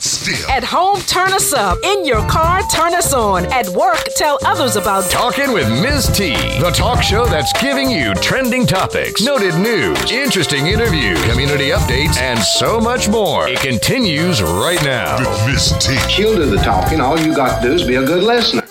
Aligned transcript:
Still. 0.00 0.48
At 0.48 0.62
home, 0.62 1.00
turn 1.00 1.32
us 1.32 1.52
up. 1.52 1.76
In 1.82 2.04
your 2.04 2.26
car, 2.28 2.62
turn 2.72 2.94
us 2.94 3.12
on. 3.12 3.46
At 3.46 3.68
work, 3.70 3.98
tell 4.16 4.38
others 4.44 4.76
about 4.76 5.10
Talking 5.10 5.52
with 5.52 5.68
Ms. 5.68 6.06
T, 6.16 6.34
the 6.60 6.70
talk 6.70 7.02
show 7.02 7.24
that's 7.26 7.52
giving 7.60 7.90
you 7.90 8.14
trending 8.14 8.64
topics, 8.64 9.22
noted 9.22 9.54
news, 9.56 10.10
interesting 10.10 10.68
interview, 10.68 11.16
community 11.28 11.70
updates, 11.70 12.16
and 12.18 12.38
so 12.38 12.80
much 12.80 13.08
more. 13.08 13.48
It 13.48 13.60
continues 13.60 14.40
right 14.40 14.82
now. 14.84 15.18
With 15.18 15.46
Miss 15.46 15.72
T. 15.84 15.96
She'll 16.08 16.36
do 16.36 16.46
the 16.46 16.58
talking. 16.58 17.00
All 17.00 17.18
you 17.18 17.34
got 17.34 17.60
to 17.60 17.68
do 17.68 17.74
is 17.74 17.84
be 17.84 17.96
a 17.96 18.06
good 18.06 18.22
listener. 18.22 18.62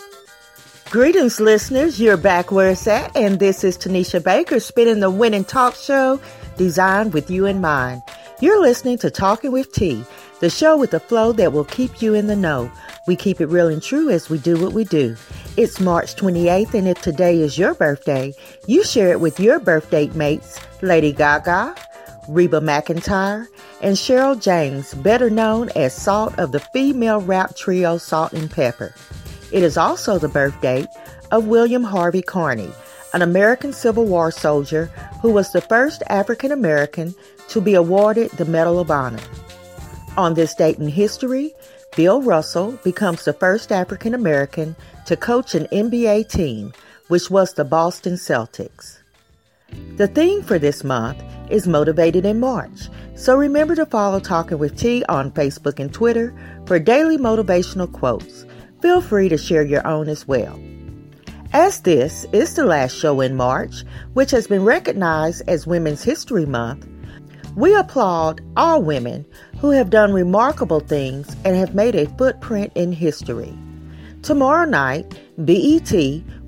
Greetings, 0.89 1.41
listeners. 1.41 1.99
You're 1.99 2.15
back 2.15 2.49
where 2.49 2.69
it's 2.69 2.87
at, 2.87 3.13
and 3.17 3.39
this 3.39 3.65
is 3.65 3.77
Tanisha 3.77 4.23
Baker 4.23 4.61
spinning 4.61 5.01
the 5.01 5.11
winning 5.11 5.43
talk 5.43 5.75
show 5.75 6.21
designed 6.55 7.13
with 7.13 7.29
you 7.29 7.45
in 7.45 7.59
mind. 7.59 8.01
You're 8.39 8.61
listening 8.61 8.97
to 8.99 9.11
Talking 9.11 9.51
with 9.51 9.71
T, 9.73 10.03
the 10.39 10.49
show 10.49 10.77
with 10.77 10.91
the 10.91 10.99
flow 10.99 11.31
that 11.33 11.51
will 11.51 11.65
keep 11.65 12.01
you 12.01 12.13
in 12.13 12.27
the 12.27 12.35
know. 12.35 12.71
We 13.07 13.15
keep 13.15 13.41
it 13.41 13.47
real 13.47 13.69
and 13.69 13.81
true 13.81 14.09
as 14.09 14.29
we 14.29 14.37
do 14.37 14.61
what 14.61 14.73
we 14.73 14.83
do. 14.83 15.15
It's 15.55 15.79
March 15.79 16.15
28th, 16.15 16.73
and 16.73 16.87
if 16.87 17.01
today 17.01 17.39
is 17.39 17.57
your 17.57 17.73
birthday, 17.73 18.33
you 18.67 18.83
share 18.83 19.11
it 19.11 19.19
with 19.19 19.39
your 19.39 19.59
birthday 19.59 20.07
mates, 20.09 20.59
Lady 20.81 21.11
Gaga, 21.11 21.75
Reba 22.27 22.59
McEntire, 22.59 23.47
and 23.81 23.95
Cheryl 23.95 24.39
James, 24.39 24.93
better 24.95 25.29
known 25.29 25.69
as 25.75 25.95
Salt 25.95 26.37
of 26.37 26.51
the 26.51 26.59
female 26.59 27.21
rap 27.21 27.55
trio 27.55 27.97
Salt-N-Pepa. 27.97 28.91
It 29.51 29.63
is 29.63 29.77
also 29.77 30.19
the 30.19 30.27
birthday 30.27 30.85
of 31.31 31.47
William 31.47 31.83
Harvey 31.83 32.21
Carney, 32.21 32.69
an 33.13 33.21
American 33.21 33.73
Civil 33.73 34.05
War 34.05 34.29
soldier 34.29 34.85
who 35.21 35.31
was 35.31 35.51
the 35.51 35.61
first 35.61 36.03
African 36.07 36.51
American 36.51 37.15
to 37.47 37.61
be 37.61 37.73
awarded 37.73 38.29
the 38.31 38.45
Medal 38.45 38.79
of 38.79 38.91
Honor. 38.91 39.19
On 40.17 40.33
this 40.33 40.55
date 40.55 40.79
in 40.79 40.87
history, 40.87 41.53
Bill 41.95 42.23
Russell 42.23 42.71
becomes 42.83 43.23
the 43.23 43.33
first 43.33 43.71
African 43.71 44.15
American 44.15 44.75
to 45.05 45.15
coach 45.15 45.53
an 45.53 45.67
NBA 45.67 46.27
team, 46.27 46.73
which 47.07 47.29
was 47.29 47.53
the 47.53 47.63
Boston 47.63 48.13
Celtics. 48.13 48.97
The 49.97 50.07
theme 50.07 50.41
for 50.41 50.57
this 50.57 50.83
month 50.83 51.21
is 51.51 51.67
Motivated 51.67 52.25
in 52.25 52.39
March, 52.39 52.89
so 53.15 53.37
remember 53.37 53.75
to 53.75 53.85
follow 53.85 54.19
Talking 54.19 54.57
with 54.57 54.75
T 54.75 55.03
on 55.07 55.31
Facebook 55.31 55.79
and 55.79 55.93
Twitter 55.93 56.33
for 56.65 56.79
daily 56.79 57.17
motivational 57.17 57.91
quotes. 57.91 58.43
Feel 58.81 59.01
free 59.01 59.29
to 59.29 59.37
share 59.37 59.63
your 59.63 59.85
own 59.85 60.09
as 60.09 60.27
well. 60.27 60.59
As 61.53 61.81
this 61.81 62.25
is 62.33 62.55
the 62.55 62.65
last 62.65 62.95
show 62.95 63.21
in 63.21 63.35
March, 63.35 63.83
which 64.13 64.31
has 64.31 64.47
been 64.47 64.65
recognized 64.65 65.43
as 65.47 65.67
Women's 65.67 66.03
History 66.03 66.45
Month, 66.45 66.87
we 67.57 67.73
applaud 67.73 68.39
all 68.55 68.83
women 68.83 69.25
who 69.59 69.71
have 69.71 69.89
done 69.89 70.13
remarkable 70.13 70.79
things 70.79 71.35
and 71.43 71.55
have 71.55 71.73
made 71.73 71.95
a 71.95 72.05
footprint 72.15 72.71
in 72.75 72.91
history. 72.91 73.51
Tomorrow 74.21 74.69
night, 74.69 75.19
BET 75.39 75.91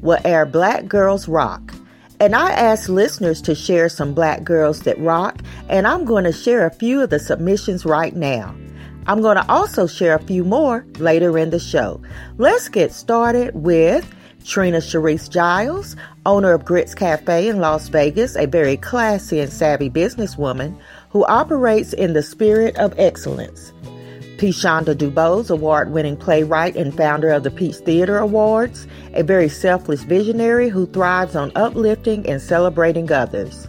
will 0.01 0.19
air 0.23 0.45
Black 0.45 0.87
Girls 0.87 1.27
Rock. 1.27 1.73
And 2.19 2.35
I 2.35 2.51
asked 2.51 2.89
listeners 2.89 3.41
to 3.41 3.55
share 3.55 3.89
some 3.89 4.13
black 4.13 4.43
girls 4.43 4.81
that 4.81 4.99
rock, 4.99 5.41
and 5.67 5.87
I'm 5.87 6.05
going 6.05 6.25
to 6.25 6.31
share 6.31 6.67
a 6.67 6.73
few 6.73 7.01
of 7.01 7.09
the 7.09 7.17
submissions 7.19 7.85
right 7.85 8.15
now. 8.15 8.55
I'm 9.07 9.21
going 9.21 9.37
to 9.37 9.51
also 9.51 9.87
share 9.87 10.13
a 10.13 10.21
few 10.21 10.43
more 10.43 10.85
later 10.99 11.39
in 11.39 11.49
the 11.49 11.59
show. 11.59 11.99
Let's 12.37 12.69
get 12.69 12.91
started 12.91 13.55
with 13.55 14.13
Trina 14.45 14.77
Sharice 14.77 15.29
Giles, 15.29 15.95
owner 16.25 16.53
of 16.53 16.65
Grits 16.65 16.95
Cafe 16.95 17.47
in 17.47 17.59
Las 17.59 17.87
Vegas, 17.87 18.35
a 18.35 18.45
very 18.45 18.77
classy 18.77 19.39
and 19.39 19.51
savvy 19.51 19.89
businesswoman 19.89 20.77
who 21.09 21.25
operates 21.25 21.93
in 21.93 22.13
the 22.13 22.23
spirit 22.23 22.75
of 22.77 22.93
excellence. 22.97 23.73
Pishonda 24.37 24.95
Dubose, 24.95 25.49
award 25.49 25.91
winning 25.91 26.15
playwright 26.15 26.77
and 26.77 26.95
founder 26.95 27.29
of 27.29 27.43
the 27.43 27.51
Peach 27.51 27.75
Theater 27.75 28.17
Awards, 28.17 28.87
a 29.13 29.21
very 29.21 29.49
selfless 29.49 30.03
visionary 30.03 30.69
who 30.69 30.85
thrives 30.85 31.35
on 31.35 31.51
uplifting 31.55 32.25
and 32.25 32.41
celebrating 32.41 33.11
others. 33.11 33.67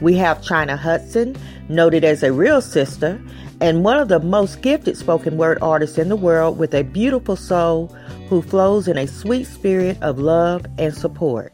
We 0.00 0.16
have 0.16 0.42
China 0.42 0.76
Hudson, 0.76 1.36
noted 1.68 2.02
as 2.02 2.22
a 2.22 2.32
real 2.32 2.60
sister, 2.60 3.20
and 3.60 3.84
one 3.84 3.98
of 3.98 4.08
the 4.08 4.20
most 4.20 4.60
gifted 4.60 4.96
spoken 4.96 5.36
word 5.36 5.58
artists 5.60 5.98
in 5.98 6.08
the 6.08 6.16
world 6.16 6.58
with 6.58 6.74
a 6.74 6.82
beautiful 6.82 7.36
soul 7.36 7.94
who 8.28 8.42
flows 8.42 8.88
in 8.88 8.98
a 8.98 9.06
sweet 9.06 9.44
spirit 9.44 9.98
of 10.02 10.18
love 10.18 10.66
and 10.78 10.94
support. 10.94 11.52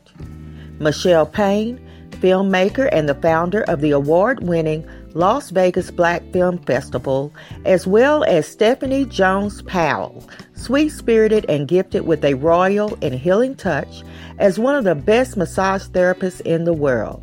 Michelle 0.78 1.26
Payne, 1.26 1.80
filmmaker 2.12 2.88
and 2.92 3.08
the 3.08 3.14
founder 3.14 3.62
of 3.64 3.80
the 3.80 3.90
award 3.90 4.42
winning 4.42 4.88
Las 5.14 5.50
Vegas 5.50 5.92
Black 5.92 6.22
Film 6.32 6.58
Festival, 6.58 7.32
as 7.64 7.86
well 7.86 8.24
as 8.24 8.48
Stephanie 8.48 9.04
Jones 9.04 9.62
Powell, 9.62 10.28
sweet 10.54 10.88
spirited 10.88 11.46
and 11.48 11.68
gifted 11.68 12.04
with 12.04 12.24
a 12.24 12.34
royal 12.34 12.98
and 13.00 13.14
healing 13.14 13.54
touch 13.54 14.02
as 14.40 14.58
one 14.58 14.74
of 14.74 14.82
the 14.82 14.96
best 14.96 15.36
massage 15.36 15.84
therapists 15.84 16.40
in 16.40 16.64
the 16.64 16.72
world. 16.72 17.22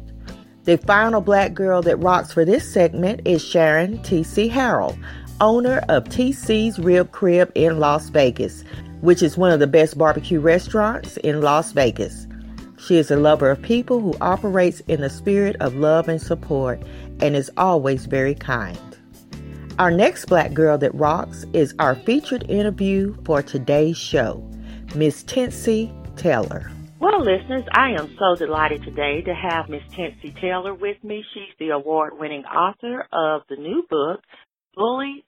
The 0.64 0.78
final 0.78 1.20
black 1.20 1.54
girl 1.54 1.82
that 1.82 1.98
rocks 1.98 2.32
for 2.32 2.46
this 2.46 2.72
segment 2.72 3.22
is 3.26 3.44
Sharon 3.44 4.02
T.C. 4.04 4.50
Harrell, 4.50 4.98
owner 5.42 5.84
of 5.90 6.06
TC's 6.06 6.80
Rib 6.80 7.12
Crib 7.12 7.52
in 7.56 7.80
Las 7.80 8.08
Vegas, 8.08 8.64
which 9.02 9.22
is 9.22 9.38
one 9.38 9.52
of 9.52 9.60
the 9.60 9.68
best 9.68 9.98
barbecue 9.98 10.40
restaurants 10.40 11.18
in 11.18 11.42
Las 11.42 11.74
Vegas. 11.74 12.26
She 12.82 12.98
is 12.98 13.12
a 13.12 13.16
lover 13.16 13.52
of 13.52 13.62
people 13.62 14.00
who 14.00 14.16
operates 14.22 14.80
in 14.82 15.02
the 15.02 15.10
spirit 15.10 15.56
of 15.60 15.76
love 15.76 16.08
and 16.08 16.20
support 16.20 16.82
and 17.22 17.36
is 17.36 17.52
always 17.56 18.08
very 18.08 18.34
kind. 18.34 18.80
Our 19.78 19.92
next 19.92 20.26
black 20.26 20.54
girl 20.54 20.80
that 20.80 20.94
rocks 20.96 21.46
is 21.54 21.76
our 21.78 21.94
featured 21.94 22.50
interview 22.50 23.16
for 23.24 23.44
today's 23.44 23.98
show, 23.98 24.44
Miss 24.96 25.22
Tensie 25.22 25.94
Taylor. 26.16 26.72
Well, 27.00 27.24
listeners, 27.24 27.66
I 27.72 27.92
am 27.92 28.18
so 28.18 28.36
delighted 28.36 28.84
today 28.84 29.22
to 29.22 29.34
have 29.34 29.70
Miss 29.70 29.84
Tensie 29.96 30.34
Taylor 30.42 30.74
with 30.74 31.04
me. 31.04 31.24
She's 31.36 31.56
the 31.60 31.70
award 31.70 32.14
winning 32.18 32.46
author 32.46 33.08
of 33.14 33.44
the 33.48 33.58
new 33.58 33.84
book, 33.92 34.22
Bully 34.76 35.24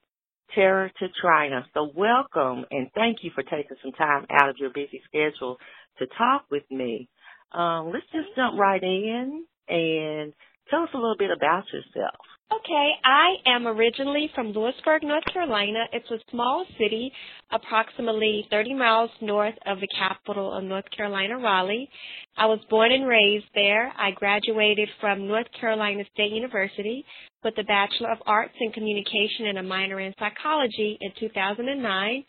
Terror 0.56 0.92
to 1.00 1.08
Trina. 1.22 1.68
So 1.76 1.92
welcome 1.96 2.66
and 2.72 2.90
thank 2.96 3.18
you 3.22 3.30
for 3.36 3.44
taking 3.44 3.78
some 3.84 3.92
time 3.92 4.26
out 4.32 4.50
of 4.50 4.58
your 4.58 4.72
busy 4.72 5.02
schedule 5.08 5.58
to 6.00 6.08
talk 6.18 6.46
with 6.50 6.64
me. 6.72 7.10
Um, 7.54 7.92
let's 7.94 8.06
just 8.12 8.36
jump 8.36 8.60
right 8.60 8.82
in 8.82 9.46
and 9.68 10.34
tell 10.70 10.84
us 10.84 10.90
a 10.94 10.98
little 10.98 11.18
bit 11.18 11.32
about 11.32 11.64
yourself. 11.72 12.16
Okay, 12.52 12.92
I 13.04 13.36
am 13.48 13.68
originally 13.68 14.30
from 14.36 14.52
Louisburg, 14.52 15.02
North 15.02 15.24
Carolina. 15.32 15.86
It's 15.92 16.10
a 16.12 16.20
small 16.30 16.66
city, 16.78 17.12
approximately 17.52 18.46
30 18.52 18.76
miles 18.76 19.10
north 19.22 19.56
of 19.66 19.80
the 19.80 19.88
capital 19.98 20.56
of 20.56 20.64
North 20.64 20.86
Carolina, 20.96 21.40
Raleigh. 21.40 21.90
I 22.38 22.46
was 22.46 22.60
born 22.70 22.92
and 22.92 23.08
raised 23.08 23.48
there. 23.56 23.92
I 23.98 24.12
graduated 24.12 24.88
from 25.02 25.28
North 25.28 25.48
Carolina 25.60 26.04
State 26.14 26.32
University 26.32 27.04
with 27.44 27.58
a 27.58 27.64
Bachelor 27.64 28.12
of 28.12 28.20
Arts 28.28 28.54
in 28.60 28.72
Communication 28.72 29.48
and 29.48 29.58
a 29.58 29.64
minor 29.64 30.00
in 30.00 30.14
Psychology 30.20 30.98
in 31.02 31.12
2009. 31.20 32.24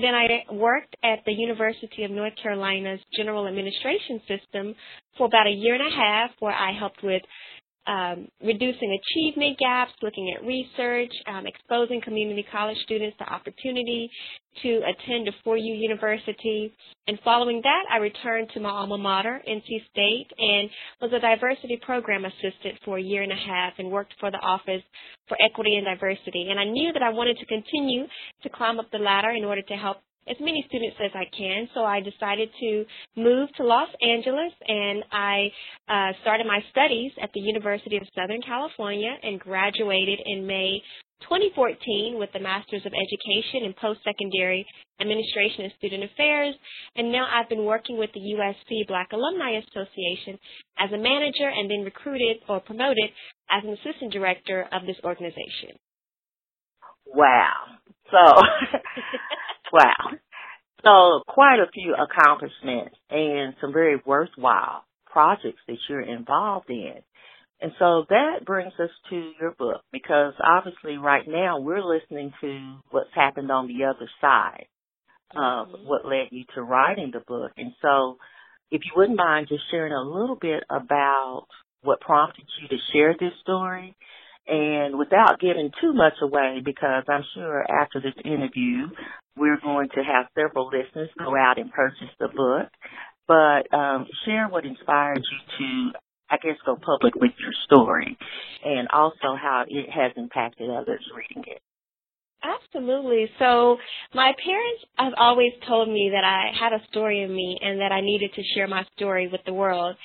Then 0.00 0.14
I 0.14 0.44
worked 0.52 0.94
at 1.02 1.20
the 1.26 1.32
University 1.32 2.04
of 2.04 2.12
North 2.12 2.34
Carolina's 2.40 3.00
General 3.16 3.48
Administration 3.48 4.20
System 4.28 4.74
for 5.16 5.26
about 5.26 5.48
a 5.48 5.50
year 5.50 5.74
and 5.74 5.82
a 5.86 5.96
half 5.96 6.30
where 6.38 6.54
I 6.54 6.72
helped 6.78 7.02
with 7.02 7.22
um, 7.88 8.28
reducing 8.44 8.98
achievement 9.00 9.58
gaps, 9.58 9.92
looking 10.02 10.34
at 10.36 10.44
research, 10.44 11.10
um, 11.26 11.46
exposing 11.46 12.00
community 12.02 12.44
college 12.52 12.76
students 12.84 13.16
to 13.18 13.24
opportunity 13.24 14.10
to 14.62 14.80
attend 14.84 15.26
a 15.28 15.32
four-year 15.42 15.74
university. 15.74 16.72
And 17.06 17.18
following 17.24 17.60
that, 17.62 17.84
I 17.90 17.96
returned 17.96 18.50
to 18.54 18.60
my 18.60 18.68
alma 18.68 18.98
mater, 18.98 19.40
NC 19.48 19.86
State, 19.90 20.26
and 20.36 20.68
was 21.00 21.12
a 21.14 21.20
diversity 21.20 21.78
program 21.80 22.26
assistant 22.26 22.78
for 22.84 22.98
a 22.98 23.02
year 23.02 23.22
and 23.22 23.32
a 23.32 23.36
half 23.36 23.74
and 23.78 23.90
worked 23.90 24.14
for 24.20 24.30
the 24.30 24.38
Office 24.38 24.82
for 25.26 25.38
Equity 25.42 25.76
and 25.76 25.86
Diversity. 25.86 26.48
And 26.50 26.60
I 26.60 26.64
knew 26.64 26.92
that 26.92 27.02
I 27.02 27.10
wanted 27.10 27.38
to 27.38 27.46
continue 27.46 28.04
to 28.42 28.48
climb 28.50 28.78
up 28.78 28.90
the 28.90 28.98
ladder 28.98 29.30
in 29.30 29.44
order 29.44 29.62
to 29.62 29.74
help 29.74 29.98
as 30.30 30.36
many 30.40 30.64
students 30.68 30.96
as 31.02 31.10
I 31.14 31.24
can. 31.36 31.68
So 31.74 31.84
I 31.84 32.00
decided 32.00 32.50
to 32.60 32.84
move 33.16 33.48
to 33.56 33.64
Los 33.64 33.88
Angeles 34.02 34.52
and 34.66 35.04
I 35.12 35.50
uh, 35.88 36.12
started 36.22 36.46
my 36.46 36.60
studies 36.70 37.12
at 37.22 37.30
the 37.34 37.40
University 37.40 37.96
of 37.96 38.02
Southern 38.14 38.42
California 38.42 39.14
and 39.22 39.40
graduated 39.40 40.20
in 40.24 40.46
May 40.46 40.80
2014 41.22 42.16
with 42.18 42.30
the 42.32 42.38
Masters 42.38 42.82
of 42.86 42.92
Education 42.94 43.66
in 43.66 43.74
Post-Secondary 43.80 44.64
Administration 45.00 45.64
and 45.64 45.72
Student 45.76 46.04
Affairs. 46.04 46.54
And 46.94 47.10
now 47.10 47.26
I've 47.30 47.48
been 47.48 47.64
working 47.64 47.98
with 47.98 48.10
the 48.14 48.20
USC 48.20 48.86
Black 48.86 49.08
Alumni 49.12 49.58
Association 49.58 50.38
as 50.78 50.92
a 50.92 50.98
manager 50.98 51.48
and 51.48 51.70
then 51.70 51.82
recruited 51.84 52.38
or 52.48 52.60
promoted 52.60 53.10
as 53.50 53.64
an 53.64 53.76
assistant 53.82 54.12
director 54.12 54.68
of 54.72 54.86
this 54.86 54.96
organization. 55.04 55.74
Wow. 57.06 57.52
So 58.10 58.42
Wow. 59.72 60.07
So 60.88 61.22
quite 61.28 61.58
a 61.60 61.70
few 61.72 61.94
accomplishments 61.94 62.96
and 63.10 63.54
some 63.60 63.72
very 63.72 64.00
worthwhile 64.06 64.84
projects 65.06 65.60
that 65.68 65.76
you're 65.88 66.00
involved 66.00 66.70
in. 66.70 66.94
And 67.60 67.72
so 67.78 68.06
that 68.08 68.44
brings 68.46 68.72
us 68.80 68.90
to 69.10 69.32
your 69.40 69.52
book 69.58 69.82
because 69.92 70.34
obviously 70.42 70.96
right 70.96 71.26
now 71.28 71.60
we're 71.60 71.82
listening 71.82 72.32
to 72.40 72.76
what's 72.90 73.12
happened 73.14 73.50
on 73.50 73.68
the 73.68 73.84
other 73.84 74.08
side 74.20 74.66
of 75.34 75.68
Mhm. 75.68 75.84
what 75.84 76.06
led 76.06 76.32
you 76.32 76.44
to 76.54 76.62
writing 76.62 77.10
the 77.10 77.20
book. 77.20 77.52
And 77.58 77.74
so 77.82 78.18
if 78.70 78.84
you 78.86 78.92
wouldn't 78.96 79.18
mind 79.18 79.48
just 79.48 79.68
sharing 79.70 79.92
a 79.92 80.02
little 80.02 80.36
bit 80.36 80.64
about 80.70 81.48
what 81.82 82.00
prompted 82.00 82.46
you 82.60 82.68
to 82.68 82.78
share 82.92 83.14
this 83.14 83.34
story 83.40 83.94
and 84.48 84.98
without 84.98 85.40
giving 85.40 85.70
too 85.80 85.92
much 85.92 86.14
away 86.22 86.60
because 86.64 87.04
I'm 87.08 87.24
sure 87.34 87.64
after 87.70 88.00
this 88.00 88.14
interview 88.24 88.88
we're 89.36 89.60
going 89.60 89.88
to 89.90 90.02
have 90.02 90.26
several 90.34 90.66
listeners 90.66 91.10
go 91.18 91.36
out 91.36 91.58
and 91.58 91.70
purchase 91.70 92.10
the 92.18 92.28
book. 92.28 92.68
But 93.28 93.72
um, 93.76 94.06
share 94.24 94.48
what 94.48 94.64
inspired 94.64 95.18
you 95.18 95.92
to, 95.92 95.98
I 96.30 96.38
guess, 96.38 96.56
go 96.64 96.76
public 96.76 97.14
with 97.14 97.32
your 97.38 97.52
story, 97.66 98.16
and 98.64 98.88
also 98.90 99.36
how 99.40 99.64
it 99.68 99.90
has 99.90 100.12
impacted 100.16 100.70
others 100.70 101.04
reading 101.14 101.44
it. 101.46 101.60
Absolutely. 102.42 103.28
So 103.38 103.76
my 104.14 104.32
parents 104.44 104.84
have 104.96 105.12
always 105.18 105.52
told 105.66 105.88
me 105.88 106.12
that 106.14 106.24
I 106.24 106.52
had 106.58 106.72
a 106.72 106.84
story 106.90 107.22
in 107.22 107.34
me 107.34 107.58
and 107.60 107.80
that 107.80 107.90
I 107.90 108.00
needed 108.00 108.32
to 108.34 108.42
share 108.54 108.68
my 108.68 108.84
story 108.96 109.28
with 109.28 109.40
the 109.44 109.52
world. 109.52 109.96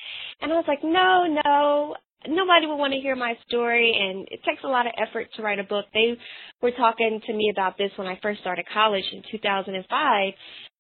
And 0.42 0.52
I 0.52 0.56
was 0.56 0.66
like, 0.68 0.84
no, 0.84 1.26
no, 1.46 1.96
nobody 2.28 2.68
would 2.68 2.76
want 2.76 2.94
to 2.94 3.00
hear 3.00 3.16
my 3.16 3.34
story 3.48 3.94
and 4.00 4.28
it 4.32 4.42
takes 4.48 4.64
a 4.64 4.68
lot 4.68 4.88
of 4.88 4.94
effort 4.98 5.28
to 5.36 5.42
write 5.42 5.60
a 5.60 5.64
book. 5.64 5.86
They 5.94 6.14
were 6.62 6.72
talking 6.72 7.22
to 7.26 7.34
me 7.34 7.52
about 7.54 7.78
this 7.78 7.92
when 7.96 8.08
I 8.08 8.20
first 8.22 8.42
started 8.42 8.66
college 8.74 9.06
in 9.12 9.24
2005, 9.32 10.34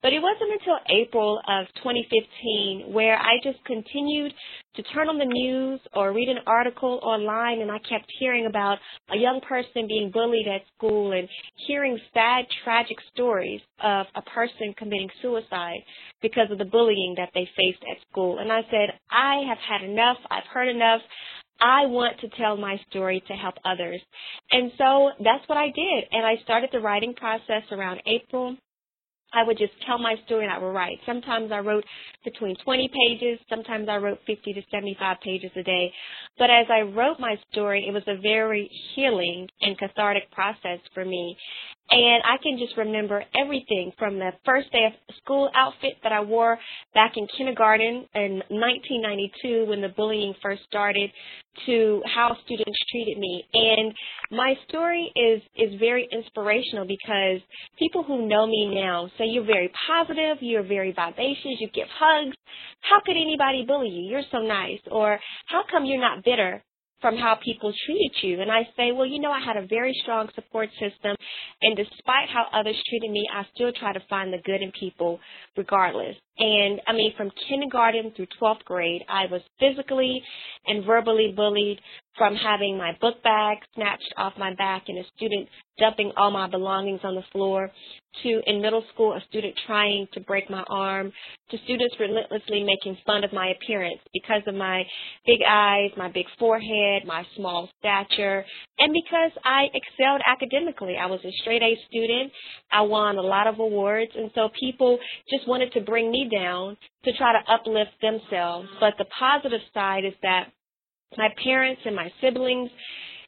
but 0.03 0.11
it 0.11 0.21
wasn't 0.21 0.51
until 0.51 0.77
April 0.89 1.39
of 1.47 1.65
2015 1.77 2.93
where 2.93 3.17
I 3.17 3.39
just 3.41 3.63
continued 3.63 4.33
to 4.75 4.83
turn 4.93 5.07
on 5.07 5.17
the 5.17 5.25
news 5.25 5.79
or 5.93 6.11
read 6.11 6.27
an 6.27 6.43
article 6.45 6.99
online 7.01 7.61
and 7.61 7.71
I 7.71 7.79
kept 7.79 8.11
hearing 8.19 8.45
about 8.45 8.79
a 9.09 9.17
young 9.17 9.39
person 9.47 9.87
being 9.87 10.11
bullied 10.11 10.47
at 10.47 10.61
school 10.75 11.13
and 11.13 11.27
hearing 11.67 11.97
sad, 12.13 12.45
tragic 12.65 12.97
stories 13.13 13.61
of 13.81 14.05
a 14.15 14.21
person 14.23 14.75
committing 14.77 15.09
suicide 15.21 15.79
because 16.21 16.51
of 16.51 16.57
the 16.57 16.65
bullying 16.65 17.15
that 17.17 17.29
they 17.33 17.47
faced 17.55 17.83
at 17.89 17.97
school. 18.11 18.39
And 18.39 18.51
I 18.51 18.61
said, 18.69 18.99
I 19.09 19.43
have 19.47 19.57
had 19.57 19.89
enough. 19.89 20.17
I've 20.29 20.47
heard 20.53 20.67
enough. 20.67 21.01
I 21.61 21.85
want 21.85 22.19
to 22.19 22.29
tell 22.29 22.57
my 22.57 22.77
story 22.89 23.23
to 23.27 23.33
help 23.33 23.55
others. 23.63 24.01
And 24.51 24.71
so 24.77 25.11
that's 25.23 25.47
what 25.47 25.57
I 25.57 25.67
did. 25.67 26.03
And 26.11 26.25
I 26.25 26.43
started 26.43 26.71
the 26.73 26.79
writing 26.79 27.13
process 27.13 27.63
around 27.71 28.01
April. 28.05 28.57
I 29.33 29.43
would 29.43 29.57
just 29.57 29.73
tell 29.85 29.97
my 29.97 30.15
story 30.25 30.45
and 30.45 30.53
I 30.53 30.59
would 30.59 30.73
write. 30.73 30.99
Sometimes 31.05 31.51
I 31.51 31.59
wrote 31.59 31.83
between 32.23 32.55
20 32.63 32.89
pages, 32.89 33.39
sometimes 33.49 33.89
I 33.89 33.97
wrote 33.97 34.19
50 34.27 34.53
to 34.53 34.61
75 34.71 35.17
pages 35.21 35.51
a 35.55 35.63
day. 35.63 35.91
But 36.37 36.49
as 36.49 36.67
I 36.69 36.81
wrote 36.81 37.19
my 37.19 37.35
story, 37.51 37.85
it 37.87 37.91
was 37.91 38.03
a 38.07 38.21
very 38.21 38.69
healing 38.95 39.47
and 39.61 39.77
cathartic 39.77 40.31
process 40.31 40.79
for 40.93 41.03
me. 41.03 41.35
And 41.91 42.23
I 42.23 42.37
can 42.41 42.57
just 42.57 42.75
remember 42.77 43.23
everything 43.39 43.91
from 43.99 44.17
the 44.17 44.31
first 44.45 44.71
day 44.71 44.85
of 44.85 45.15
school 45.17 45.49
outfit 45.55 45.93
that 46.01 46.11
I 46.11 46.21
wore 46.21 46.57
back 46.93 47.13
in 47.17 47.27
kindergarten 47.37 48.07
in 48.15 48.41
1992 48.49 49.65
when 49.67 49.81
the 49.81 49.89
bullying 49.89 50.33
first 50.41 50.63
started 50.67 51.11
to 51.67 52.01
how 52.05 52.35
students 52.45 52.79
treated 52.89 53.19
me. 53.19 53.43
And 53.53 53.93
my 54.31 54.55
story 54.67 55.11
is, 55.15 55.41
is 55.55 55.79
very 55.79 56.07
inspirational 56.11 56.87
because 56.87 57.41
people 57.77 58.03
who 58.03 58.27
know 58.27 58.47
me 58.47 58.73
now 58.73 59.09
say 59.17 59.25
you're 59.25 59.45
very 59.45 59.71
positive, 59.87 60.37
you're 60.41 60.63
very 60.63 60.93
vivacious, 60.93 61.59
you 61.59 61.69
give 61.73 61.87
hugs. 61.93 62.35
How 62.81 63.01
could 63.05 63.17
anybody 63.17 63.65
bully 63.67 63.89
you? 63.89 64.09
You're 64.09 64.23
so 64.31 64.39
nice. 64.39 64.79
Or 64.89 65.19
how 65.45 65.61
come 65.69 65.85
you're 65.85 66.01
not 66.01 66.23
bitter? 66.23 66.63
From 67.03 67.17
how 67.17 67.35
people 67.43 67.73
treated 67.85 68.15
you. 68.23 68.41
And 68.41 68.49
I 68.49 68.63
say, 68.77 68.93
well, 68.93 69.05
you 69.05 69.19
know, 69.19 69.29
I 69.29 69.41
had 69.45 69.57
a 69.57 69.67
very 69.67 69.93
strong 70.01 70.29
support 70.35 70.69
system. 70.79 71.17
And 71.61 71.75
despite 71.75 72.29
how 72.33 72.45
others 72.57 72.81
treated 72.89 73.11
me, 73.11 73.27
I 73.31 73.43
still 73.53 73.73
try 73.73 73.91
to 73.91 73.99
find 74.09 74.31
the 74.31 74.37
good 74.37 74.61
in 74.61 74.71
people 74.71 75.19
regardless. 75.57 76.15
And 76.37 76.81
I 76.87 76.93
mean, 76.93 77.13
from 77.15 77.31
kindergarten 77.47 78.11
through 78.15 78.27
12th 78.41 78.63
grade, 78.65 79.03
I 79.07 79.25
was 79.31 79.41
physically 79.59 80.21
and 80.65 80.85
verbally 80.85 81.33
bullied 81.35 81.79
from 82.17 82.35
having 82.35 82.77
my 82.77 82.95
book 83.01 83.21
bag 83.23 83.57
snatched 83.75 84.13
off 84.17 84.33
my 84.37 84.53
back 84.55 84.83
and 84.87 84.99
a 84.99 85.03
student 85.15 85.47
dumping 85.79 86.11
all 86.15 86.29
my 86.29 86.47
belongings 86.47 86.99
on 87.03 87.15
the 87.15 87.23
floor 87.31 87.71
to 88.21 88.41
in 88.45 88.61
middle 88.61 88.83
school 88.93 89.13
a 89.13 89.21
student 89.27 89.55
trying 89.65 90.07
to 90.13 90.19
break 90.19 90.47
my 90.47 90.63
arm 90.69 91.11
to 91.49 91.57
students 91.63 91.95
relentlessly 91.99 92.63
making 92.63 92.95
fun 93.07 93.23
of 93.23 93.33
my 93.33 93.47
appearance 93.47 93.99
because 94.13 94.43
of 94.45 94.53
my 94.53 94.83
big 95.25 95.39
eyes, 95.47 95.89
my 95.97 96.11
big 96.11 96.27
forehead, 96.37 97.03
my 97.07 97.25
small 97.35 97.67
stature, 97.79 98.45
and 98.77 98.93
because 98.93 99.31
I 99.43 99.65
excelled 99.73 100.21
academically. 100.27 100.95
I 100.95 101.07
was 101.07 101.19
a 101.25 101.31
straight 101.41 101.63
A 101.63 101.75
student. 101.89 102.31
I 102.71 102.81
won 102.81 103.17
a 103.17 103.21
lot 103.21 103.47
of 103.47 103.57
awards 103.57 104.11
and 104.15 104.29
so 104.35 104.49
people 104.59 104.99
just 105.31 105.47
wanted 105.47 105.71
to 105.73 105.81
bring 105.81 106.11
me 106.11 106.22
down 106.29 106.77
to 107.05 107.13
try 107.17 107.33
to 107.33 107.51
uplift 107.51 107.91
themselves. 108.01 108.67
But 108.79 108.93
the 108.97 109.05
positive 109.19 109.61
side 109.73 110.05
is 110.05 110.13
that 110.21 110.51
my 111.17 111.29
parents 111.43 111.81
and 111.85 111.95
my 111.95 112.11
siblings, 112.21 112.69